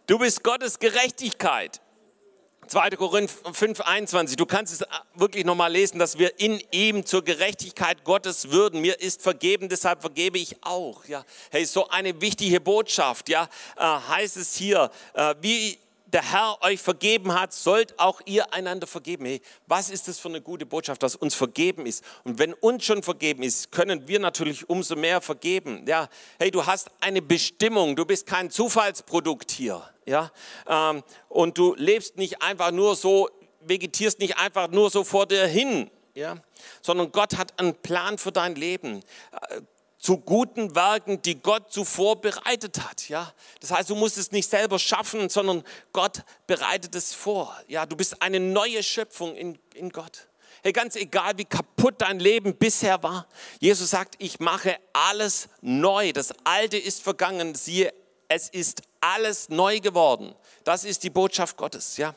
Du 0.07 0.21
bist 0.21 0.45
Gottes 0.45 0.79
Gerechtigkeit. 0.79 1.81
2. 2.69 2.91
Korinther 2.91 3.53
5, 3.53 3.81
21. 3.81 4.37
Du 4.37 4.47
kannst 4.47 4.73
es 4.73 4.87
wirklich 5.17 5.45
nochmal 5.45 5.73
lesen, 5.73 5.99
dass 5.99 6.17
wir 6.17 6.39
in 6.39 6.63
ihm 6.71 7.05
zur 7.05 7.25
Gerechtigkeit 7.25 8.05
Gottes 8.05 8.53
würden. 8.53 8.81
Mir 8.81 9.01
ist 9.01 9.21
vergeben, 9.21 9.69
deshalb 9.69 10.01
vergebe 10.01 10.39
ich 10.39 10.63
auch. 10.63 11.07
Ja, 11.07 11.25
hey, 11.51 11.65
so 11.65 11.89
eine 11.89 12.21
wichtige 12.21 12.61
Botschaft. 12.61 13.29
Ja, 13.29 13.49
äh, 13.77 13.83
heißt 13.83 14.37
es 14.37 14.55
hier, 14.55 14.93
äh, 15.15 15.35
wie 15.41 15.77
der 16.13 16.33
Herr 16.33 16.59
euch 16.63 16.81
vergeben 16.81 17.39
hat, 17.39 17.53
sollt 17.53 17.99
auch 17.99 18.21
ihr 18.25 18.53
einander 18.53 18.87
vergeben. 18.87 19.25
Hey, 19.27 19.41
was 19.67 19.91
ist 19.91 20.09
das 20.09 20.19
für 20.19 20.29
eine 20.29 20.41
gute 20.41 20.67
Botschaft, 20.67 21.03
dass 21.03 21.17
uns 21.17 21.35
vergeben 21.35 21.87
ist? 21.87 22.05
Und 22.25 22.39
wenn 22.39 22.53
uns 22.55 22.85
schon 22.85 23.03
vergeben 23.03 23.43
ist, 23.43 23.71
können 23.71 24.09
wir 24.09 24.19
natürlich 24.19 24.69
umso 24.69 24.97
mehr 24.97 25.21
vergeben. 25.21 25.85
Ja, 25.87 26.09
hey, 26.39 26.51
du 26.51 26.67
hast 26.67 26.91
eine 27.01 27.23
Bestimmung, 27.23 27.97
du 27.97 28.05
bist 28.05 28.27
kein 28.27 28.51
Zufallsprodukt 28.51 29.51
hier. 29.51 29.83
Ja, 30.07 30.33
ähm, 30.67 31.03
und 31.29 31.57
du 31.57 31.75
lebst 31.77 32.17
nicht 32.17 32.43
einfach 32.43 32.73
nur 32.73 32.97
so, 32.97 33.29
vegetierst 33.61 34.19
nicht 34.19 34.39
einfach 34.39 34.69
nur 34.69 34.91
so 34.91 35.05
vor 35.05 35.27
dir 35.27 35.47
hin. 35.47 35.91
Ja, 36.15 36.37
sondern 36.83 37.13
Gott 37.13 37.37
hat 37.37 37.59
einen 37.61 37.75
Plan 37.75 38.19
für 38.19 38.33
dein 38.33 38.57
Leben. 38.57 39.03
Zu 40.01 40.17
guten 40.17 40.75
Werken, 40.75 41.21
die 41.21 41.41
Gott 41.41 41.71
zuvor 41.71 42.21
bereitet 42.21 42.81
hat. 42.81 43.11
Ja, 43.11 43.33
das 43.61 43.71
heißt, 43.71 43.91
du 43.91 43.95
musst 43.95 44.17
es 44.17 44.33
nicht 44.33 44.49
selber 44.49 44.79
schaffen, 44.79 45.29
sondern 45.29 45.63
Gott 45.93 46.23
bereitet 46.47 46.95
es 46.95 47.13
vor. 47.13 47.55
Ja, 47.69 47.85
du 47.85 47.97
bist 47.97 48.23
eine 48.23 48.41
neue 48.41 48.83
Schöpfung 48.83 49.37
in, 49.37 49.59
in 49.75 49.91
Gott. 49.91 50.27
Hey, 50.63 50.73
ganz 50.73 50.97
egal, 50.97 51.37
wie 51.37 51.45
kaputt 51.45 51.97
dein 51.99 52.19
Leben 52.19 52.57
bisher 52.57 53.03
war. 53.03 53.29
Jesus 53.61 53.91
sagt, 53.91 54.15
ich 54.19 54.41
mache 54.41 54.79
alles 54.95 55.49
neu. 55.61 56.13
Das 56.13 56.33
Alte 56.45 56.79
ist 56.79 57.03
vergangen. 57.03 57.55
Siehe, 57.55 57.93
es 58.29 58.49
ist 58.49 58.83
alles 59.01 59.51
neu 59.51 59.81
geworden. 59.81 60.35
Das 60.65 60.85
ist 60.85 61.03
die 61.03 61.11
Botschaft 61.11 61.57
Gottes. 61.59 61.99
Ja, 61.99 62.15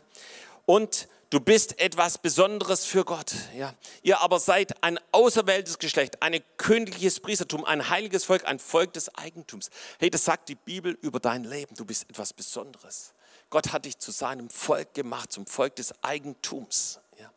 und 0.66 1.08
Du 1.34 1.40
bist 1.40 1.80
etwas 1.80 2.20
Besonderes 2.20 2.86
für 2.86 3.04
Gott. 3.04 3.34
Ja. 3.58 3.74
Ihr 4.04 4.20
aber 4.20 4.40
seid 4.40 4.84
ein 4.84 5.00
auserwähltes 5.12 5.80
Geschlecht, 5.80 6.22
ein 6.22 6.40
königliches 6.58 7.20
Priestertum, 7.22 7.66
ein 7.66 7.90
heiliges 7.90 8.24
Volk, 8.24 8.46
ein 8.46 8.60
Volk 8.60 8.94
des 8.94 9.16
Eigentums. 9.16 9.72
Hey, 9.98 10.12
das 10.12 10.26
sagt 10.26 10.48
die 10.48 10.54
Bibel 10.54 10.96
über 11.02 11.20
dein 11.20 11.44
Leben. 11.44 11.74
Du 11.74 11.86
bist 11.86 12.08
etwas 12.08 12.34
Besonderes. 12.34 13.16
Gott 13.50 13.74
hat 13.74 13.86
dich 13.86 13.98
zu 13.98 14.12
seinem 14.12 14.48
Volk 14.52 14.94
gemacht, 14.94 15.32
zum 15.32 15.48
Volk 15.48 15.76
des 15.78 16.04
Eigentums. 16.04 17.00
Ja. 17.20 17.34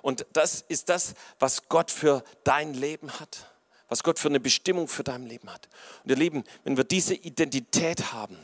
Und 0.00 0.24
das 0.32 0.64
ist 0.68 0.88
das, 0.88 1.12
was 1.38 1.68
Gott 1.68 1.90
für 1.90 2.24
dein 2.42 2.72
Leben 2.72 3.20
hat, 3.20 3.52
was 3.90 4.02
Gott 4.02 4.18
für 4.18 4.28
eine 4.28 4.40
Bestimmung 4.40 4.88
für 4.88 5.04
dein 5.04 5.26
Leben 5.26 5.52
hat. 5.52 5.68
Und 6.04 6.08
ihr 6.08 6.16
Lieben, 6.16 6.42
wenn 6.64 6.78
wir 6.78 6.84
diese 6.84 7.12
Identität 7.12 8.14
haben, 8.14 8.38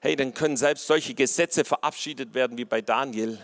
hey, 0.00 0.16
dann 0.16 0.32
können 0.32 0.56
selbst 0.56 0.86
solche 0.86 1.12
Gesetze 1.12 1.66
verabschiedet 1.66 2.32
werden 2.32 2.56
wie 2.56 2.64
bei 2.64 2.80
Daniel. 2.80 3.38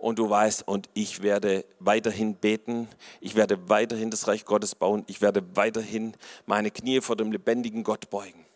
Und 0.00 0.18
du 0.18 0.30
weißt, 0.30 0.66
und 0.66 0.88
ich 0.94 1.22
werde 1.22 1.66
weiterhin 1.78 2.34
beten, 2.34 2.88
ich 3.20 3.34
werde 3.34 3.68
weiterhin 3.68 4.10
das 4.10 4.26
Reich 4.28 4.46
Gottes 4.46 4.74
bauen, 4.74 5.04
ich 5.08 5.20
werde 5.20 5.44
weiterhin 5.54 6.14
meine 6.46 6.70
Knie 6.70 7.02
vor 7.02 7.16
dem 7.16 7.30
lebendigen 7.30 7.84
Gott 7.84 8.08
beugen. 8.08 8.46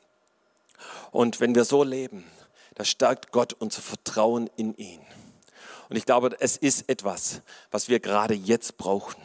Und 1.11 1.41
wenn 1.41 1.55
wir 1.55 1.67
so 1.67 1.85
leben, 1.85 2.25
da 2.77 2.85
stärkt 2.85 3.31
Gott 3.31 3.53
unser 3.53 3.83
Vertrauen 3.83 4.49
in 4.57 4.75
ihn. 4.77 5.01
Und 5.91 5.97
ich 5.97 6.07
glaube, 6.07 6.35
es 6.41 6.57
ist 6.57 6.89
etwas, 6.89 7.43
was 7.71 7.91
wir 7.91 8.01
gerade 8.01 8.33
jetzt 8.33 8.79
brauchen. 8.79 9.21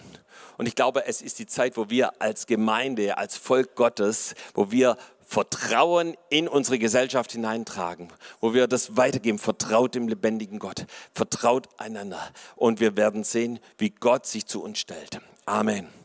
Und 0.57 0.67
ich 0.67 0.75
glaube, 0.75 1.05
es 1.05 1.21
ist 1.21 1.39
die 1.39 1.47
Zeit, 1.47 1.77
wo 1.77 1.89
wir 1.89 2.21
als 2.21 2.47
Gemeinde, 2.47 3.17
als 3.17 3.37
Volk 3.37 3.75
Gottes, 3.75 4.35
wo 4.53 4.71
wir 4.71 4.97
Vertrauen 5.29 6.17
in 6.31 6.47
unsere 6.47 6.79
Gesellschaft 6.79 7.33
hineintragen, 7.33 8.07
wo 8.41 8.55
wir 8.55 8.65
das 8.65 8.97
weitergeben. 8.97 9.37
Vertraut 9.37 9.93
dem 9.93 10.07
lebendigen 10.07 10.57
Gott, 10.57 10.87
vertraut 11.13 11.69
einander. 11.77 12.19
Und 12.55 12.79
wir 12.79 12.97
werden 12.97 13.23
sehen, 13.23 13.59
wie 13.77 13.91
Gott 13.91 14.25
sich 14.25 14.47
zu 14.47 14.63
uns 14.63 14.79
stellt. 14.79 15.21
Amen. 15.45 15.98